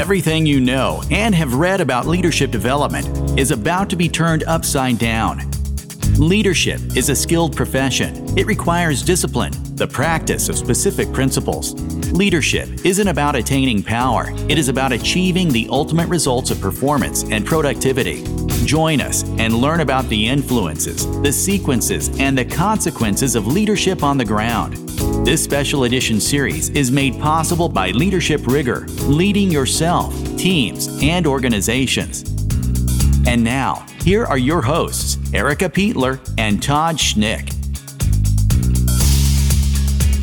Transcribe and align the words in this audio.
Everything 0.00 0.46
you 0.46 0.60
know 0.60 1.02
and 1.10 1.34
have 1.34 1.52
read 1.52 1.82
about 1.82 2.06
leadership 2.06 2.50
development 2.50 3.38
is 3.38 3.50
about 3.50 3.90
to 3.90 3.96
be 3.96 4.08
turned 4.08 4.44
upside 4.44 4.98
down. 4.98 5.42
Leadership 6.16 6.80
is 6.96 7.10
a 7.10 7.14
skilled 7.14 7.54
profession. 7.54 8.26
It 8.38 8.46
requires 8.46 9.02
discipline, 9.02 9.52
the 9.76 9.86
practice 9.86 10.48
of 10.48 10.56
specific 10.56 11.12
principles. 11.12 11.74
Leadership 12.12 12.66
isn't 12.82 13.08
about 13.08 13.36
attaining 13.36 13.82
power, 13.82 14.32
it 14.48 14.56
is 14.56 14.70
about 14.70 14.92
achieving 14.92 15.50
the 15.50 15.68
ultimate 15.70 16.08
results 16.08 16.50
of 16.50 16.62
performance 16.62 17.24
and 17.24 17.44
productivity. 17.44 18.24
Join 18.64 19.02
us 19.02 19.22
and 19.38 19.54
learn 19.54 19.80
about 19.80 20.08
the 20.08 20.28
influences, 20.28 21.04
the 21.20 21.32
sequences, 21.32 22.08
and 22.18 22.38
the 22.38 22.46
consequences 22.46 23.34
of 23.34 23.46
leadership 23.46 24.02
on 24.02 24.16
the 24.16 24.24
ground. 24.24 24.89
This 25.22 25.44
special 25.44 25.84
edition 25.84 26.18
series 26.18 26.70
is 26.70 26.90
made 26.90 27.20
possible 27.20 27.68
by 27.68 27.90
Leadership 27.90 28.46
Rigor, 28.46 28.86
leading 29.02 29.50
yourself, 29.50 30.14
teams, 30.36 30.88
and 31.02 31.26
organizations. 31.26 32.22
And 33.26 33.44
now, 33.44 33.86
here 34.02 34.24
are 34.24 34.38
your 34.38 34.62
hosts, 34.62 35.18
Erica 35.34 35.68
Peitler 35.68 36.18
and 36.38 36.60
Todd 36.62 36.96
Schnick. 36.96 37.54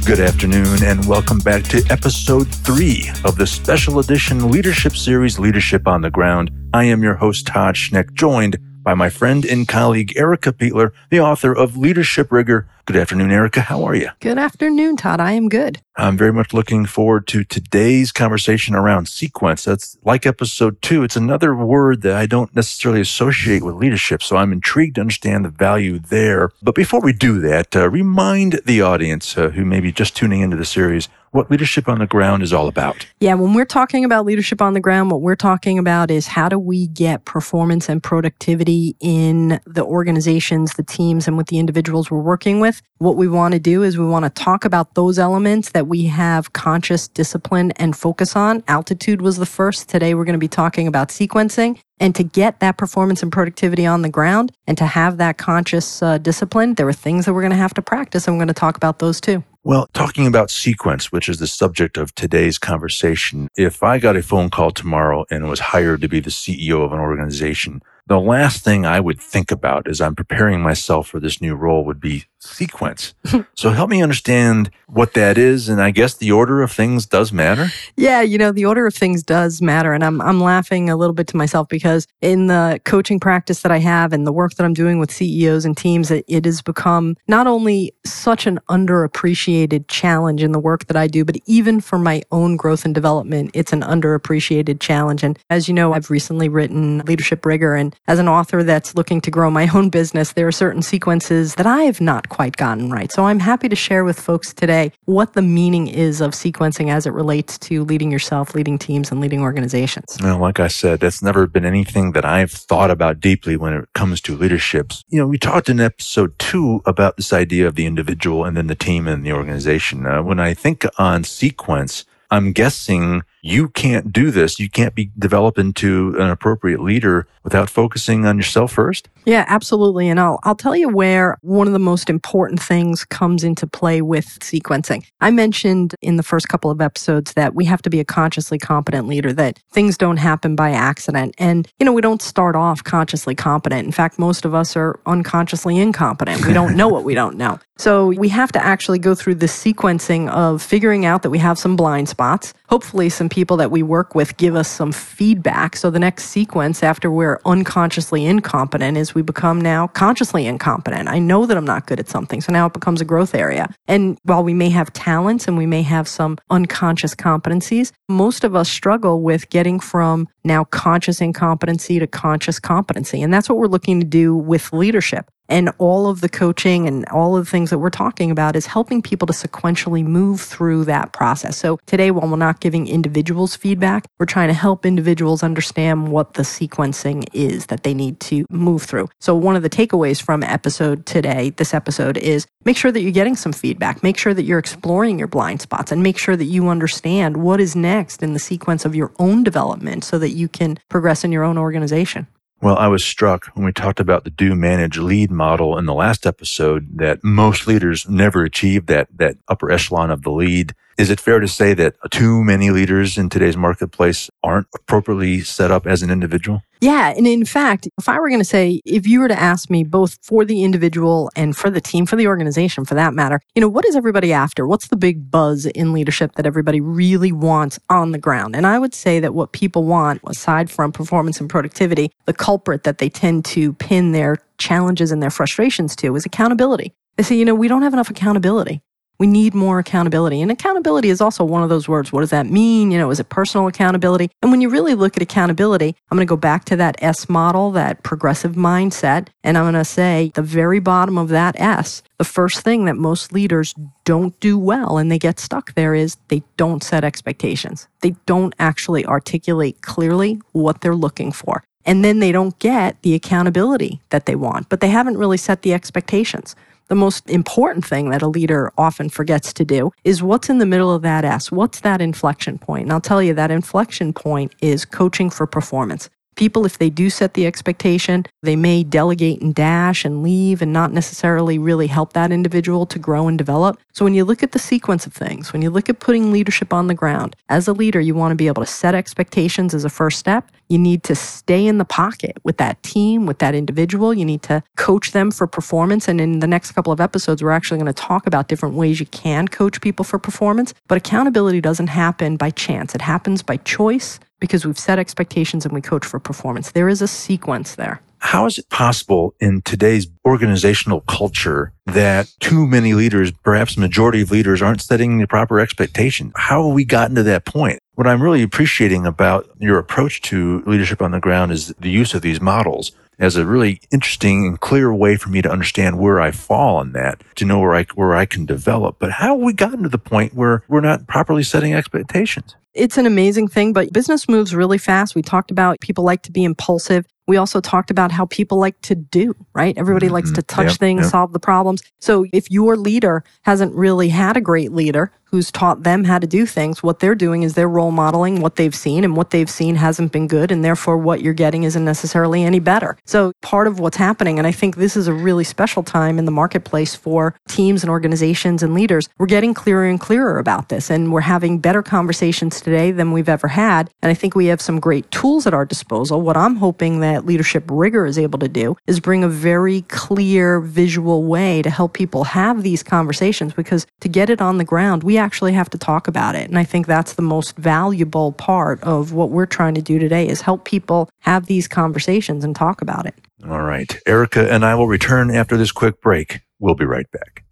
Good 0.05 0.19
afternoon, 0.19 0.83
and 0.83 1.05
welcome 1.05 1.39
back 1.39 1.63
to 1.65 1.85
episode 1.91 2.47
three 2.47 3.09
of 3.23 3.37
the 3.37 3.45
special 3.45 3.99
edition 3.99 4.49
leadership 4.49 4.97
series, 4.97 5.37
Leadership 5.37 5.87
on 5.87 6.01
the 6.01 6.09
Ground. 6.09 6.49
I 6.73 6.85
am 6.85 7.03
your 7.03 7.15
host, 7.15 7.45
Todd 7.45 7.75
Schnick, 7.75 8.13
joined 8.13 8.57
by 8.83 8.95
my 8.95 9.09
friend 9.09 9.45
and 9.45 9.67
colleague, 9.67 10.13
Erica 10.15 10.53
Peitler, 10.53 10.91
the 11.11 11.19
author 11.19 11.53
of 11.53 11.77
Leadership 11.77 12.31
Rigor. 12.31 12.67
Good 12.87 12.95
afternoon, 12.95 13.31
Erica. 13.31 13.59
How 13.59 13.83
are 13.83 13.95
you? 13.95 14.11
Good 14.21 14.37
afternoon, 14.37 14.95
Todd. 14.95 15.19
I 15.19 15.33
am 15.33 15.49
good. 15.49 15.81
I'm 15.97 16.15
very 16.15 16.31
much 16.31 16.53
looking 16.53 16.85
forward 16.85 17.27
to 17.27 17.43
today's 17.43 18.13
conversation 18.13 18.75
around 18.75 19.09
sequence. 19.09 19.65
That's 19.65 19.97
like 20.05 20.25
episode 20.25 20.81
two. 20.81 21.03
It's 21.03 21.17
another 21.17 21.53
word 21.53 22.01
that 22.03 22.15
I 22.15 22.27
don't 22.27 22.55
necessarily 22.55 23.01
associate 23.01 23.61
with 23.61 23.75
leadership. 23.75 24.23
So 24.23 24.37
I'm 24.37 24.53
intrigued 24.53 24.95
to 24.95 25.01
understand 25.01 25.43
the 25.43 25.49
value 25.49 25.99
there. 25.99 26.51
But 26.63 26.75
before 26.75 27.01
we 27.01 27.11
do 27.11 27.41
that, 27.41 27.75
uh, 27.75 27.89
remind 27.89 28.61
the 28.63 28.81
audience 28.83 29.37
uh, 29.37 29.49
who 29.49 29.65
may 29.65 29.81
be 29.81 29.91
just 29.91 30.15
tuning 30.15 30.39
into 30.39 30.55
the 30.55 30.63
series 30.63 31.09
what 31.31 31.51
leadership 31.51 31.87
on 31.87 31.99
the 31.99 32.07
ground 32.07 32.41
is 32.41 32.53
all 32.53 32.67
about. 32.67 33.05
Yeah, 33.19 33.33
when 33.35 33.53
we're 33.53 33.65
talking 33.65 34.05
about 34.05 34.25
leadership 34.25 34.61
on 34.61 34.73
the 34.73 34.79
ground, 34.79 35.11
what 35.11 35.21
we're 35.21 35.35
talking 35.35 35.77
about 35.77 36.09
is 36.09 36.27
how 36.27 36.49
do 36.49 36.57
we 36.57 36.87
get 36.87 37.25
performance 37.25 37.89
and 37.89 38.01
productivity 38.01 38.95
in 38.99 39.59
the 39.65 39.83
organizations, 39.83 40.73
the 40.73 40.83
teams, 40.83 41.27
and 41.27 41.37
with 41.37 41.47
the 41.47 41.59
individuals 41.59 42.09
we're 42.09 42.21
working 42.21 42.59
with. 42.59 42.76
What 42.99 43.15
we 43.15 43.27
want 43.27 43.53
to 43.53 43.59
do 43.59 43.83
is 43.83 43.97
we 43.97 44.05
want 44.05 44.25
to 44.25 44.43
talk 44.43 44.65
about 44.65 44.95
those 44.95 45.19
elements 45.19 45.69
that 45.71 45.87
we 45.87 46.07
have 46.07 46.53
conscious 46.53 47.07
discipline 47.07 47.71
and 47.75 47.95
focus 47.95 48.35
on. 48.35 48.63
Altitude 48.67 49.21
was 49.21 49.37
the 49.37 49.45
first. 49.45 49.87
Today 49.87 50.15
we're 50.15 50.25
going 50.25 50.33
to 50.33 50.39
be 50.39 50.47
talking 50.47 50.87
about 50.87 51.09
sequencing. 51.09 51.79
And 51.99 52.15
to 52.15 52.23
get 52.23 52.59
that 52.59 52.77
performance 52.77 53.21
and 53.21 53.31
productivity 53.31 53.85
on 53.85 54.01
the 54.01 54.09
ground 54.09 54.51
and 54.65 54.77
to 54.77 54.85
have 54.85 55.17
that 55.17 55.37
conscious 55.37 56.01
uh, 56.01 56.17
discipline, 56.17 56.75
there 56.75 56.87
are 56.87 56.93
things 56.93 57.25
that 57.25 57.33
we're 57.33 57.41
going 57.41 57.51
to 57.51 57.57
have 57.57 57.73
to 57.75 57.81
practice. 57.81 58.27
And 58.27 58.35
we're 58.35 58.41
going 58.41 58.47
to 58.47 58.53
talk 58.53 58.77
about 58.77 58.99
those 58.99 59.21
too. 59.21 59.43
Well, 59.63 59.89
talking 59.93 60.25
about 60.25 60.49
sequence, 60.49 61.11
which 61.11 61.27
is 61.27 61.39
the 61.39 61.47
subject 61.47 61.97
of 61.97 62.15
today's 62.15 62.57
conversation, 62.57 63.49
if 63.57 63.83
I 63.83 63.99
got 63.99 64.15
a 64.15 64.23
phone 64.23 64.49
call 64.49 64.71
tomorrow 64.71 65.25
and 65.29 65.49
was 65.49 65.59
hired 65.59 66.01
to 66.01 66.07
be 66.07 66.19
the 66.19 66.29
CEO 66.29 66.85
of 66.85 66.93
an 66.93 66.99
organization, 66.99 67.81
the 68.07 68.19
last 68.19 68.63
thing 68.63 68.85
I 68.85 68.99
would 68.99 69.19
think 69.19 69.51
about 69.51 69.87
as 69.87 69.99
I'm 69.99 70.15
preparing 70.15 70.61
myself 70.61 71.09
for 71.09 71.19
this 71.19 71.41
new 71.41 71.55
role 71.55 71.83
would 71.83 71.99
be 71.99 72.25
sequence. 72.39 73.13
so 73.55 73.71
help 73.71 73.89
me 73.89 74.01
understand 74.01 74.71
what 74.87 75.13
that 75.13 75.37
is. 75.37 75.67
And 75.67 75.81
I 75.81 75.91
guess 75.91 76.15
the 76.15 76.31
order 76.31 76.61
of 76.61 76.71
things 76.71 77.05
does 77.05 77.33
matter. 77.33 77.67
Yeah, 77.97 78.21
you 78.21 78.37
know, 78.37 78.51
the 78.51 78.65
order 78.65 78.85
of 78.87 78.93
things 78.93 79.23
does 79.23 79.61
matter. 79.61 79.91
And 79.91 80.03
I'm, 80.03 80.21
I'm 80.21 80.39
laughing 80.39 80.89
a 80.89 80.95
little 80.95 81.13
bit 81.13 81.27
to 81.27 81.37
myself 81.37 81.67
because 81.67 82.07
in 82.21 82.47
the 82.47 82.79
coaching 82.85 83.19
practice 83.19 83.61
that 83.63 83.71
I 83.71 83.79
have 83.79 84.13
and 84.13 84.25
the 84.25 84.31
work 84.31 84.53
that 84.55 84.63
I'm 84.63 84.73
doing 84.73 84.99
with 84.99 85.11
CEOs 85.11 85.65
and 85.65 85.75
teams, 85.75 86.09
it, 86.09 86.23
it 86.27 86.45
has 86.45 86.61
become 86.61 87.17
not 87.27 87.47
only 87.47 87.93
such 88.05 88.47
an 88.47 88.59
underappreciated 88.69 89.87
challenge 89.89 90.43
in 90.43 90.53
the 90.53 90.59
work 90.59 90.85
that 90.85 90.95
I 90.95 91.07
do, 91.07 91.25
but 91.25 91.37
even 91.45 91.81
for 91.81 91.99
my 91.99 92.21
own 92.31 92.55
growth 92.55 92.85
and 92.85 92.95
development, 92.95 93.51
it's 93.53 93.73
an 93.73 93.81
underappreciated 93.81 94.79
challenge. 94.79 95.23
And 95.23 95.37
as 95.49 95.67
you 95.67 95.73
know, 95.73 95.93
I've 95.93 96.09
recently 96.09 96.47
written 96.47 96.99
Leadership 96.99 97.45
Rigor. 97.45 97.75
And 97.75 97.96
as 98.07 98.19
an 98.19 98.27
author 98.27 98.63
that's 98.63 98.95
looking 98.95 99.21
to 99.21 99.31
grow 99.31 99.49
my 99.49 99.69
own 99.73 99.89
business, 99.89 100.33
there 100.33 100.47
are 100.47 100.51
certain 100.51 100.81
sequences 100.81 101.55
that 101.55 101.65
I 101.65 101.83
have 101.83 101.99
not 101.99 102.29
quite 102.29 102.57
gotten 102.57 102.89
right. 102.89 103.11
So 103.11 103.25
I'm 103.25 103.39
happy 103.39 103.69
to 103.69 103.75
share 103.75 104.03
with 104.03 104.19
folks 104.19 104.53
today 104.53 104.91
what 105.05 105.33
the 105.33 105.41
meaning 105.41 105.87
is 105.87 106.21
of 106.21 106.31
sequencing 106.31 106.89
as 106.89 107.05
it 107.05 107.11
relates 107.11 107.57
to 107.59 107.83
leading 107.83 108.11
yourself, 108.11 108.55
leading 108.55 108.77
teams, 108.77 109.11
and 109.11 109.19
leading 109.19 109.41
organizations. 109.41 110.17
Well, 110.21 110.39
like 110.39 110.59
I 110.59 110.67
said, 110.67 110.99
that's 110.99 111.21
never 111.21 111.47
been 111.47 111.65
anything 111.65 112.13
that 112.13 112.25
I've 112.25 112.51
thought 112.51 112.91
about 112.91 113.19
deeply 113.19 113.57
when 113.57 113.73
it 113.73 113.89
comes 113.93 114.21
to 114.21 114.35
leaderships. 114.35 115.03
You 115.09 115.19
know, 115.19 115.27
we 115.27 115.37
talked 115.37 115.69
in 115.69 115.79
episode 115.79 116.37
two 116.39 116.81
about 116.85 117.17
this 117.17 117.33
idea 117.33 117.67
of 117.67 117.75
the 117.75 117.85
individual 117.85 118.45
and 118.45 118.55
then 118.55 118.67
the 118.67 118.75
team 118.75 119.07
and 119.07 119.25
the 119.25 119.33
organization. 119.33 120.05
Uh, 120.05 120.21
when 120.23 120.39
I 120.39 120.53
think 120.53 120.85
on 120.97 121.23
sequence, 121.23 122.05
I'm 122.29 122.51
guessing 122.51 123.23
you 123.41 123.69
can't 123.69 124.11
do 124.11 124.31
this. 124.31 124.59
You 124.59 124.69
can't 124.69 124.95
be 124.95 125.11
developed 125.17 125.57
into 125.57 126.15
an 126.19 126.29
appropriate 126.29 126.81
leader 126.81 127.27
without 127.43 127.69
focusing 127.69 128.25
on 128.25 128.37
yourself 128.37 128.73
first. 128.73 129.07
Yeah, 129.25 129.45
absolutely. 129.47 130.09
And 130.09 130.19
I'll, 130.19 130.39
I'll 130.43 130.55
tell 130.55 130.75
you 130.75 130.89
where 130.89 131.37
one 131.41 131.67
of 131.67 131.73
the 131.73 131.79
most 131.79 132.09
important 132.09 132.61
things 132.61 133.05
comes 133.05 133.43
into 133.43 133.67
play 133.67 134.01
with 134.01 134.25
sequencing. 134.39 135.05
I 135.21 135.31
mentioned 135.31 135.95
in 136.01 136.17
the 136.17 136.23
first 136.23 136.49
couple 136.49 136.71
of 136.71 136.81
episodes 136.81 137.33
that 137.33 137.55
we 137.55 137.65
have 137.65 137.81
to 137.83 137.89
be 137.89 137.99
a 137.99 138.05
consciously 138.05 138.57
competent 138.57 139.07
leader, 139.07 139.31
that 139.33 139.59
things 139.71 139.97
don't 139.97 140.17
happen 140.17 140.55
by 140.55 140.71
accident. 140.71 141.35
And, 141.37 141.67
you 141.79 141.85
know, 141.85 141.93
we 141.93 142.01
don't 142.01 142.21
start 142.21 142.55
off 142.55 142.83
consciously 142.83 143.35
competent. 143.35 143.85
In 143.85 143.91
fact, 143.91 144.19
most 144.19 144.45
of 144.45 144.53
us 144.53 144.75
are 144.75 144.99
unconsciously 145.05 145.77
incompetent. 145.77 146.45
We 146.45 146.53
don't 146.53 146.75
know 146.75 146.87
what 146.87 147.03
we 147.03 147.13
don't 147.13 147.37
know. 147.37 147.59
So 147.79 148.07
we 148.07 148.29
have 148.29 148.51
to 148.53 148.63
actually 148.63 148.97
go 148.97 149.13
through 149.13 149.35
the 149.35 149.45
sequencing 149.45 150.29
of 150.29 150.63
figuring 150.63 151.05
out 151.05 151.21
that 151.21 151.29
we 151.29 151.37
have 151.37 151.59
some 151.59 151.75
blind 151.75 152.09
spots. 152.09 152.53
Hopefully, 152.69 153.07
some 153.09 153.26
people 153.29 153.57
that 153.57 153.71
we 153.71 153.83
work 153.83 154.15
with 154.15 154.37
give 154.37 154.55
us 154.55 154.69
some 154.69 154.91
feedback. 154.91 155.75
So 155.75 155.89
the 155.89 155.99
next 155.99 156.25
sequence 156.25 156.83
after 156.83 157.11
we're 157.11 157.39
unconsciously 157.45 158.25
incompetent 158.25 158.97
is 158.97 159.15
we 159.15 159.21
become 159.21 159.59
now 159.61 159.87
consciously 159.87 160.45
incompetent. 160.45 161.07
I 161.07 161.19
know 161.19 161.45
that 161.45 161.57
I'm 161.57 161.65
not 161.65 161.87
good 161.87 161.99
at 161.99 162.09
something. 162.09 162.41
So 162.41 162.51
now 162.51 162.65
it 162.67 162.73
becomes 162.73 163.01
a 163.01 163.05
growth 163.05 163.35
area. 163.35 163.73
And 163.87 164.17
while 164.23 164.43
we 164.43 164.53
may 164.53 164.69
have 164.69 164.91
talents 164.93 165.47
and 165.47 165.57
we 165.57 165.65
may 165.65 165.81
have 165.81 166.07
some 166.07 166.37
unconscious 166.49 167.15
competencies, 167.15 167.91
most 168.09 168.43
of 168.43 168.55
us 168.55 168.69
struggle 168.69 169.21
with 169.21 169.49
getting 169.49 169.79
from 169.79 170.27
now 170.43 170.63
conscious 170.65 171.21
incompetency 171.21 171.99
to 171.99 172.07
conscious 172.07 172.59
competency. 172.59 173.21
And 173.21 173.33
that's 173.33 173.49
what 173.49 173.57
we're 173.57 173.67
looking 173.67 173.99
to 173.99 174.05
do 174.05 174.35
with 174.35 174.73
leadership. 174.73 175.29
And 175.49 175.71
all 175.77 176.07
of 176.07 176.21
the 176.21 176.29
coaching 176.29 176.87
and 176.87 177.05
all 177.09 177.37
of 177.37 177.45
the 177.45 177.51
things 177.51 177.69
that 177.69 177.79
we're 177.79 177.89
talking 177.89 178.31
about 178.31 178.55
is 178.55 178.65
helping 178.65 179.01
people 179.01 179.25
to 179.27 179.33
sequentially 179.33 180.03
move 180.03 180.41
through 180.41 180.85
that 180.85 181.13
process. 181.13 181.57
So 181.57 181.79
today, 181.85 182.11
while 182.11 182.29
we're 182.29 182.37
not 182.37 182.59
giving 182.59 182.87
individuals 182.87 183.55
feedback, 183.55 184.05
we're 184.19 184.25
trying 184.25 184.49
to 184.49 184.53
help 184.53 184.85
individuals 184.85 185.43
understand 185.43 186.09
what 186.09 186.33
the 186.33 186.43
sequencing 186.43 187.25
is 187.33 187.67
that 187.67 187.83
they 187.83 187.93
need 187.93 188.19
to 188.21 188.45
move 188.49 188.83
through. 188.83 189.07
So 189.19 189.35
one 189.35 189.55
of 189.55 189.63
the 189.63 189.69
takeaways 189.69 190.21
from 190.21 190.43
episode 190.43 191.05
today, 191.05 191.51
this 191.51 191.73
episode 191.73 192.17
is 192.17 192.45
make 192.65 192.77
sure 192.77 192.91
that 192.91 193.01
you're 193.01 193.11
getting 193.11 193.35
some 193.35 193.53
feedback. 193.53 194.03
Make 194.03 194.17
sure 194.17 194.33
that 194.33 194.43
you're 194.43 194.59
exploring 194.59 195.19
your 195.19 195.27
blind 195.27 195.61
spots 195.61 195.91
and 195.91 196.03
make 196.03 196.17
sure 196.17 196.35
that 196.35 196.45
you 196.45 196.69
understand 196.69 197.37
what 197.37 197.59
is 197.59 197.75
next 197.75 198.21
in 198.21 198.33
the 198.33 198.39
sequence 198.39 198.85
of 198.85 198.95
your 198.95 199.11
own 199.19 199.43
development 199.43 200.03
so 200.03 200.19
that 200.19 200.31
you 200.31 200.47
can 200.47 200.79
progress 200.89 201.23
in 201.23 201.31
your 201.31 201.43
own 201.43 201.57
organization. 201.57 202.27
Well, 202.59 202.75
I 202.77 202.87
was 202.87 203.03
struck 203.03 203.47
when 203.53 203.65
we 203.65 203.71
talked 203.71 203.99
about 203.99 204.23
the 204.23 204.31
do 204.31 204.55
manage 204.55 204.97
lead 204.97 205.29
model 205.29 205.77
in 205.77 205.85
the 205.85 205.93
last 205.93 206.25
episode 206.25 206.97
that 206.97 207.23
most 207.23 207.67
leaders 207.67 208.09
never 208.09 208.43
achieve 208.43 208.87
that, 208.87 209.09
that 209.15 209.37
upper 209.47 209.69
echelon 209.69 210.09
of 210.09 210.23
the 210.23 210.31
lead. 210.31 210.73
Is 210.97 211.11
it 211.11 211.19
fair 211.19 211.39
to 211.39 211.47
say 211.47 211.75
that 211.75 211.95
too 212.09 212.43
many 212.43 212.71
leaders 212.71 213.19
in 213.19 213.29
today's 213.29 213.55
marketplace 213.55 214.31
aren't 214.43 214.65
appropriately 214.73 215.41
set 215.41 215.69
up 215.69 215.85
as 215.85 216.01
an 216.01 216.09
individual? 216.09 216.63
Yeah. 216.81 217.13
And 217.15 217.27
in 217.27 217.45
fact, 217.45 217.87
if 217.99 218.09
I 218.09 218.19
were 218.19 218.29
going 218.29 218.41
to 218.41 218.45
say, 218.45 218.81
if 218.83 219.05
you 219.05 219.19
were 219.19 219.27
to 219.27 219.39
ask 219.39 219.69
me 219.69 219.83
both 219.83 220.17
for 220.23 220.43
the 220.43 220.63
individual 220.63 221.31
and 221.35 221.55
for 221.55 221.69
the 221.69 221.81
team, 221.81 222.07
for 222.07 222.15
the 222.15 222.27
organization 222.27 222.83
for 222.83 222.95
that 222.95 223.13
matter, 223.13 223.39
you 223.53 223.61
know, 223.61 223.67
what 223.67 223.85
is 223.85 223.95
everybody 223.95 224.33
after? 224.33 224.65
What's 224.67 224.87
the 224.87 224.95
big 224.95 225.29
buzz 225.29 225.67
in 225.67 225.93
leadership 225.93 226.33
that 226.33 226.47
everybody 226.47 226.81
really 226.81 227.31
wants 227.31 227.79
on 227.89 228.11
the 228.11 228.19
ground? 228.19 228.55
And 228.55 228.65
I 228.65 228.79
would 228.79 228.95
say 228.95 229.19
that 229.19 229.35
what 229.35 229.51
people 229.51 229.83
want, 229.83 230.21
aside 230.27 230.71
from 230.71 230.91
performance 230.91 231.39
and 231.39 231.49
productivity, 231.49 232.11
the 232.25 232.33
culprit 232.33 232.83
that 232.83 232.97
they 232.97 233.09
tend 233.09 233.45
to 233.45 233.73
pin 233.73 234.13
their 234.13 234.37
challenges 234.57 235.11
and 235.11 235.21
their 235.21 235.29
frustrations 235.29 235.95
to 235.97 236.15
is 236.15 236.25
accountability. 236.25 236.93
They 237.17 237.23
say, 237.23 237.35
you 237.35 237.45
know, 237.45 237.55
we 237.55 237.67
don't 237.67 237.83
have 237.83 237.93
enough 237.93 238.09
accountability. 238.09 238.81
We 239.19 239.27
need 239.27 239.53
more 239.53 239.79
accountability. 239.79 240.41
And 240.41 240.51
accountability 240.51 241.09
is 241.09 241.21
also 241.21 241.43
one 241.43 241.63
of 241.63 241.69
those 241.69 241.87
words. 241.87 242.11
What 242.11 242.21
does 242.21 242.29
that 242.29 242.45
mean? 242.45 242.91
You 242.91 242.99
know, 242.99 243.09
is 243.09 243.19
it 243.19 243.29
personal 243.29 243.67
accountability? 243.67 244.29
And 244.41 244.51
when 244.51 244.61
you 244.61 244.69
really 244.69 244.93
look 244.93 245.17
at 245.17 245.23
accountability, 245.23 245.95
I'm 246.11 246.17
going 246.17 246.27
to 246.27 246.29
go 246.29 246.37
back 246.37 246.65
to 246.65 246.75
that 246.75 247.01
S 247.01 247.27
model, 247.27 247.71
that 247.71 248.03
progressive 248.03 248.53
mindset, 248.53 249.29
and 249.43 249.57
I'm 249.57 249.63
going 249.63 249.73
to 249.73 249.85
say 249.85 250.31
the 250.35 250.41
very 250.41 250.79
bottom 250.79 251.17
of 251.17 251.29
that 251.29 251.59
S, 251.59 252.03
the 252.17 252.23
first 252.23 252.61
thing 252.61 252.85
that 252.85 252.95
most 252.95 253.33
leaders 253.33 253.73
don't 254.03 254.39
do 254.39 254.57
well 254.57 254.97
and 254.97 255.11
they 255.11 255.19
get 255.19 255.39
stuck 255.39 255.73
there 255.73 255.93
is 255.93 256.17
they 256.27 256.43
don't 256.55 256.83
set 256.83 257.03
expectations. 257.03 257.87
They 258.01 258.15
don't 258.25 258.55
actually 258.59 259.05
articulate 259.05 259.81
clearly 259.81 260.41
what 260.51 260.81
they're 260.81 260.95
looking 260.95 261.31
for. 261.31 261.63
And 261.85 262.03
then 262.03 262.19
they 262.19 262.33
don't 262.33 262.57
get 262.59 263.01
the 263.01 263.15
accountability 263.15 264.01
that 264.09 264.25
they 264.25 264.35
want, 264.35 264.67
but 264.67 264.81
they 264.81 264.89
haven't 264.89 265.17
really 265.17 265.37
set 265.37 265.61
the 265.61 265.73
expectations. 265.73 266.55
The 266.89 266.95
most 266.95 267.29
important 267.29 267.83
thing 267.85 268.11
that 268.11 268.21
a 268.21 268.27
leader 268.27 268.71
often 268.77 269.09
forgets 269.09 269.51
to 269.53 269.65
do 269.65 269.91
is 270.05 270.23
what's 270.23 270.49
in 270.49 270.59
the 270.59 270.65
middle 270.65 270.93
of 270.93 271.01
that 271.01 271.25
S? 271.25 271.51
What's 271.51 271.81
that 271.81 271.99
inflection 271.99 272.57
point? 272.57 272.83
And 272.83 272.93
I'll 272.93 273.01
tell 273.01 273.21
you 273.21 273.33
that 273.33 273.51
inflection 273.51 274.13
point 274.13 274.55
is 274.61 274.85
coaching 274.85 275.29
for 275.29 275.45
performance. 275.45 276.09
People, 276.37 276.67
if 276.67 276.77
they 276.77 276.91
do 276.91 277.09
set 277.09 277.33
the 277.33 277.47
expectation, 277.47 278.23
they 278.43 278.55
may 278.55 278.83
delegate 278.83 279.41
and 279.41 279.55
dash 279.55 280.05
and 280.05 280.21
leave 280.21 280.61
and 280.61 280.71
not 280.71 280.93
necessarily 280.93 281.57
really 281.57 281.87
help 281.87 282.13
that 282.13 282.31
individual 282.31 282.85
to 282.85 282.99
grow 282.99 283.27
and 283.27 283.39
develop. 283.39 283.79
So 283.91 284.05
when 284.05 284.13
you 284.13 284.23
look 284.23 284.43
at 284.43 284.51
the 284.51 284.59
sequence 284.59 285.07
of 285.07 285.13
things, 285.13 285.51
when 285.51 285.63
you 285.63 285.71
look 285.71 285.89
at 285.89 285.99
putting 285.99 286.31
leadership 286.31 286.71
on 286.71 286.85
the 286.85 286.93
ground, 286.93 287.35
as 287.49 287.67
a 287.67 287.73
leader, 287.73 287.99
you 287.99 288.13
want 288.13 288.31
to 288.31 288.35
be 288.35 288.45
able 288.45 288.61
to 288.61 288.67
set 288.67 288.93
expectations 288.93 289.73
as 289.73 289.83
a 289.83 289.89
first 289.89 290.19
step. 290.19 290.51
You 290.69 290.77
need 290.77 291.01
to 291.05 291.15
stay 291.15 291.65
in 291.65 291.79
the 291.79 291.85
pocket 291.85 292.37
with 292.43 292.57
that 292.57 292.83
team, 292.83 293.25
with 293.25 293.39
that 293.39 293.55
individual. 293.55 294.13
You 294.13 294.25
need 294.25 294.43
to 294.43 294.61
coach 294.75 295.13
them 295.13 295.31
for 295.31 295.47
performance. 295.47 296.07
And 296.07 296.21
in 296.21 296.39
the 296.39 296.47
next 296.47 296.73
couple 296.73 296.93
of 296.93 297.01
episodes, 297.01 297.41
we're 297.41 297.49
actually 297.49 297.79
going 297.79 297.91
to 297.91 297.93
talk 297.93 298.27
about 298.27 298.47
different 298.47 298.75
ways 298.75 298.99
you 298.99 299.07
can 299.07 299.47
coach 299.47 299.81
people 299.81 300.05
for 300.05 300.19
performance. 300.19 300.75
But 300.87 300.99
accountability 300.99 301.61
doesn't 301.61 301.87
happen 301.87 302.37
by 302.37 302.51
chance, 302.51 302.93
it 302.93 303.01
happens 303.01 303.41
by 303.41 303.57
choice 303.57 304.19
because 304.39 304.65
we've 304.65 304.79
set 304.79 304.99
expectations 304.99 305.65
and 305.65 305.73
we 305.73 305.81
coach 305.81 306.05
for 306.05 306.19
performance. 306.19 306.71
There 306.71 306.89
is 306.89 307.01
a 307.01 307.07
sequence 307.07 307.75
there. 307.75 308.01
How 308.19 308.45
is 308.47 308.57
it 308.57 308.69
possible 308.69 309.35
in 309.39 309.61
today's 309.61 310.07
organizational 310.25 311.01
culture 311.01 311.71
that 311.85 312.31
too 312.39 312.65
many 312.65 312.93
leaders, 312.93 313.31
perhaps 313.31 313.77
majority 313.77 314.21
of 314.21 314.31
leaders 314.31 314.61
aren't 314.61 314.81
setting 314.81 315.19
the 315.19 315.27
proper 315.27 315.59
expectation? 315.59 316.31
How 316.35 316.65
have 316.65 316.73
we 316.73 316.83
gotten 316.83 317.15
to 317.15 317.23
that 317.23 317.45
point? 317.45 317.79
What 317.93 318.07
I'm 318.07 318.21
really 318.21 318.41
appreciating 318.41 319.05
about 319.05 319.47
your 319.59 319.77
approach 319.77 320.21
to 320.23 320.63
leadership 320.65 321.01
on 321.01 321.11
the 321.11 321.19
ground 321.19 321.51
is 321.51 321.67
the 321.79 321.91
use 321.91 322.13
of 322.13 322.21
these 322.21 322.41
models 322.41 322.91
as 323.19 323.35
a 323.35 323.45
really 323.45 323.81
interesting 323.91 324.45
and 324.45 324.59
clear 324.59 324.93
way 324.93 325.15
for 325.15 325.29
me 325.29 325.41
to 325.41 325.51
understand 325.51 325.99
where 325.99 326.19
I 326.19 326.31
fall 326.31 326.77
on 326.77 326.91
that, 326.93 327.23
to 327.35 327.45
know 327.45 327.59
where 327.59 327.75
I, 327.75 327.85
where 327.95 328.15
I 328.15 328.25
can 328.25 328.45
develop. 328.45 328.97
But 328.99 329.11
how 329.13 329.35
have 329.35 329.45
we 329.45 329.53
gotten 329.53 329.83
to 329.83 329.89
the 329.89 329.97
point 329.97 330.33
where 330.33 330.63
we're 330.67 330.81
not 330.81 331.07
properly 331.07 331.43
setting 331.43 331.73
expectations? 331.73 332.55
It's 332.73 332.97
an 332.97 333.07
amazing 333.07 333.47
thing, 333.47 333.73
but 333.73 333.91
business 333.91 334.29
moves 334.29 334.53
really 334.53 334.77
fast. 334.77 335.15
We 335.15 335.23
talked 335.23 335.49
about 335.49 335.79
people 335.79 336.03
like 336.03 336.21
to 336.23 336.31
be 336.31 336.43
impulsive. 336.43 337.05
We 337.25 337.37
also 337.37 337.59
talked 337.59 337.89
about 337.89 338.11
how 338.11 338.27
people 338.27 338.59
like 338.59 338.79
to 338.81 338.95
do, 338.95 339.35
right? 339.53 339.75
Everybody 339.77 340.05
mm-hmm. 340.05 340.13
likes 340.13 340.31
to 340.33 340.43
touch 340.43 340.67
yep, 340.67 340.77
things, 340.77 341.01
yep. 341.01 341.11
solve 341.11 341.33
the 341.33 341.39
problems. 341.39 341.81
So 341.99 342.25
if 342.31 342.51
your 342.51 342.77
leader 342.77 343.23
hasn't 343.41 343.73
really 343.73 344.09
had 344.09 344.37
a 344.37 344.41
great 344.41 344.71
leader 344.71 345.11
who's 345.29 345.51
taught 345.51 345.83
them 345.83 346.03
how 346.03 346.19
to 346.19 346.27
do 346.27 346.45
things, 346.45 346.81
what 346.81 346.99
they're 346.99 347.15
doing 347.15 347.43
is 347.43 347.53
they're 347.53 347.67
role 347.67 347.91
modeling 347.91 348.41
what 348.41 348.55
they've 348.55 348.75
seen, 348.75 349.03
and 349.03 349.15
what 349.15 349.31
they've 349.31 349.49
seen 349.49 349.75
hasn't 349.75 350.11
been 350.11 350.27
good, 350.27 350.51
and 350.51 350.63
therefore 350.63 350.97
what 350.97 351.21
you're 351.21 351.33
getting 351.33 351.63
isn't 351.63 351.85
necessarily 351.85 352.43
any 352.43 352.59
better. 352.59 352.97
So 353.05 353.33
part 353.41 353.67
of 353.67 353.79
what's 353.79 353.97
happening, 353.97 354.37
and 354.37 354.47
I 354.47 354.51
think 354.51 354.75
this 354.75 354.95
is 354.95 355.07
a 355.07 355.13
really 355.13 355.43
special 355.43 355.83
time 355.83 356.19
in 356.19 356.25
the 356.25 356.31
marketplace 356.31 356.95
for 356.95 357.35
teams 357.47 357.83
and 357.83 357.89
organizations 357.89 358.63
and 358.63 358.73
leaders, 358.73 359.09
we're 359.17 359.25
getting 359.25 359.53
clearer 359.53 359.85
and 359.85 359.99
clearer 359.99 360.39
about 360.39 360.69
this, 360.69 360.89
and 360.89 361.11
we're 361.11 361.21
having 361.21 361.59
better 361.59 361.83
conversations 361.83 362.61
today 362.61 362.91
than 362.91 363.11
we've 363.11 363.29
ever 363.29 363.47
had. 363.47 363.89
And 364.01 364.09
I 364.09 364.13
think 364.13 364.35
we 364.35 364.45
have 364.47 364.61
some 364.61 364.79
great 364.79 365.09
tools 365.11 365.45
at 365.45 365.53
our 365.53 365.65
disposal. 365.65 366.21
What 366.21 366.37
I'm 366.37 366.55
hoping 366.55 366.99
that 366.99 367.25
leadership 367.25 367.65
rigor 367.69 368.05
is 368.05 368.17
able 368.17 368.39
to 368.39 368.47
do 368.47 368.77
is 368.87 368.99
bring 368.99 369.23
a 369.23 369.29
very 369.29 369.81
clear 369.83 370.59
visual 370.59 371.23
way 371.23 371.61
to 371.61 371.69
help 371.69 371.93
people 371.93 372.23
have 372.23 372.63
these 372.63 372.83
conversations 372.83 373.53
because 373.53 373.85
to 373.99 374.09
get 374.09 374.29
it 374.29 374.41
on 374.41 374.57
the 374.57 374.63
ground, 374.63 375.03
we 375.03 375.16
actually 375.17 375.53
have 375.53 375.69
to 375.71 375.77
talk 375.77 376.07
about 376.07 376.35
it. 376.35 376.47
And 376.49 376.57
I 376.57 376.63
think 376.63 376.87
that's 376.87 377.13
the 377.13 377.21
most 377.21 377.55
valuable 377.57 378.31
part 378.33 378.81
of 378.83 379.13
what 379.13 379.29
we're 379.29 379.45
trying 379.45 379.75
to 379.75 379.81
do 379.81 379.99
today 379.99 380.27
is 380.27 380.41
help 380.41 380.65
people 380.65 381.09
have 381.19 381.45
these 381.45 381.67
conversations 381.67 382.43
and 382.43 382.55
talk 382.55 382.81
about 382.81 383.05
it. 383.05 383.15
All 383.47 383.61
right. 383.61 383.97
Erica 384.05 384.51
and 384.51 384.65
I 384.65 384.75
will 384.75 384.87
return 384.87 385.29
after 385.31 385.57
this 385.57 385.71
quick 385.71 386.01
break. 386.01 386.41
We'll 386.59 386.75
be 386.75 386.85
right 386.85 387.05
back. 387.11 387.43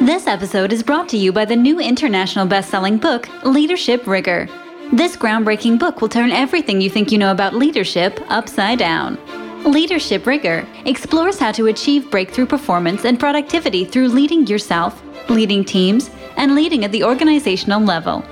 This 0.00 0.26
episode 0.26 0.72
is 0.72 0.82
brought 0.82 1.08
to 1.10 1.16
you 1.16 1.32
by 1.32 1.44
the 1.44 1.54
new 1.54 1.78
international 1.78 2.46
best-selling 2.46 2.98
book, 2.98 3.28
Leadership 3.44 4.06
Rigor. 4.06 4.48
This 4.92 5.16
groundbreaking 5.16 5.78
book 5.78 6.00
will 6.00 6.08
turn 6.08 6.32
everything 6.32 6.80
you 6.80 6.90
think 6.90 7.12
you 7.12 7.18
know 7.18 7.30
about 7.30 7.54
leadership 7.54 8.20
upside 8.28 8.78
down. 8.78 9.16
Leadership 9.64 10.26
Rigor 10.26 10.66
explores 10.86 11.38
how 11.38 11.52
to 11.52 11.68
achieve 11.68 12.10
breakthrough 12.10 12.46
performance 12.46 13.04
and 13.04 13.18
productivity 13.18 13.84
through 13.84 14.08
leading 14.08 14.46
yourself, 14.46 15.00
leading 15.30 15.64
teams, 15.64 16.10
and 16.36 16.54
leading 16.54 16.84
at 16.84 16.92
the 16.92 17.04
organizational 17.04 17.80
level. 17.80 18.24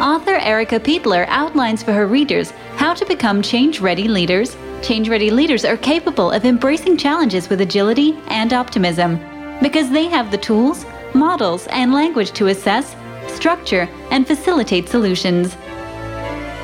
Author 0.00 0.34
Erica 0.34 0.78
Peitler 0.78 1.26
outlines 1.28 1.82
for 1.82 1.92
her 1.92 2.06
readers 2.06 2.50
how 2.76 2.92
to 2.92 3.06
become 3.06 3.40
change 3.40 3.80
ready 3.80 4.08
leaders. 4.08 4.56
Change 4.82 5.08
ready 5.08 5.30
leaders 5.30 5.64
are 5.64 5.78
capable 5.78 6.30
of 6.30 6.44
embracing 6.44 6.96
challenges 6.98 7.48
with 7.48 7.62
agility 7.62 8.18
and 8.28 8.52
optimism 8.52 9.18
because 9.62 9.90
they 9.90 10.04
have 10.04 10.30
the 10.30 10.38
tools, 10.38 10.84
models, 11.14 11.66
and 11.68 11.94
language 11.94 12.32
to 12.32 12.48
assess, 12.48 12.94
structure, 13.28 13.88
and 14.10 14.26
facilitate 14.26 14.88
solutions. 14.88 15.56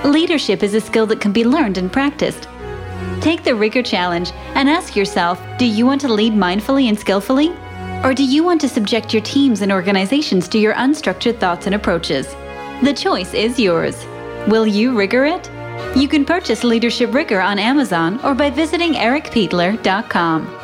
Leadership 0.05 0.63
is 0.63 0.75
a 0.75 0.81
skill 0.81 1.07
that 1.07 1.21
can 1.21 1.33
be 1.33 1.45
learned 1.45 1.79
and 1.79 1.93
practiced. 1.93 2.49
Take 3.21 3.45
the 3.45 3.55
Rigor 3.55 3.83
Challenge 3.83 4.31
and 4.55 4.69
ask 4.69 4.95
yourself 4.97 5.41
do 5.59 5.65
you 5.65 5.87
want 5.87 6.01
to 6.03 6.13
lead 6.13 6.33
mindfully 6.33 6.89
and 6.89 6.99
skillfully? 6.99 7.55
Or 8.05 8.15
do 8.15 8.25
you 8.25 8.43
want 8.43 8.61
to 8.63 8.69
subject 8.69 9.13
your 9.13 9.23
teams 9.23 9.63
and 9.63 9.71
organizations 9.71 10.49
to 10.49 10.59
your 10.59 10.75
unstructured 10.75 11.39
thoughts 11.39 11.67
and 11.67 11.75
approaches? 11.75 12.27
The 12.83 12.93
choice 12.93 13.33
is 13.33 13.61
yours. 13.61 14.05
Will 14.49 14.67
you 14.67 14.97
rigor 14.97 15.25
it? 15.25 15.49
You 15.97 16.09
can 16.09 16.25
purchase 16.25 16.65
Leadership 16.65 17.15
Rigor 17.15 17.41
on 17.41 17.59
Amazon 17.59 18.19
or 18.25 18.35
by 18.35 18.51
visiting 18.51 18.95
ericpietler.com. 18.95 20.59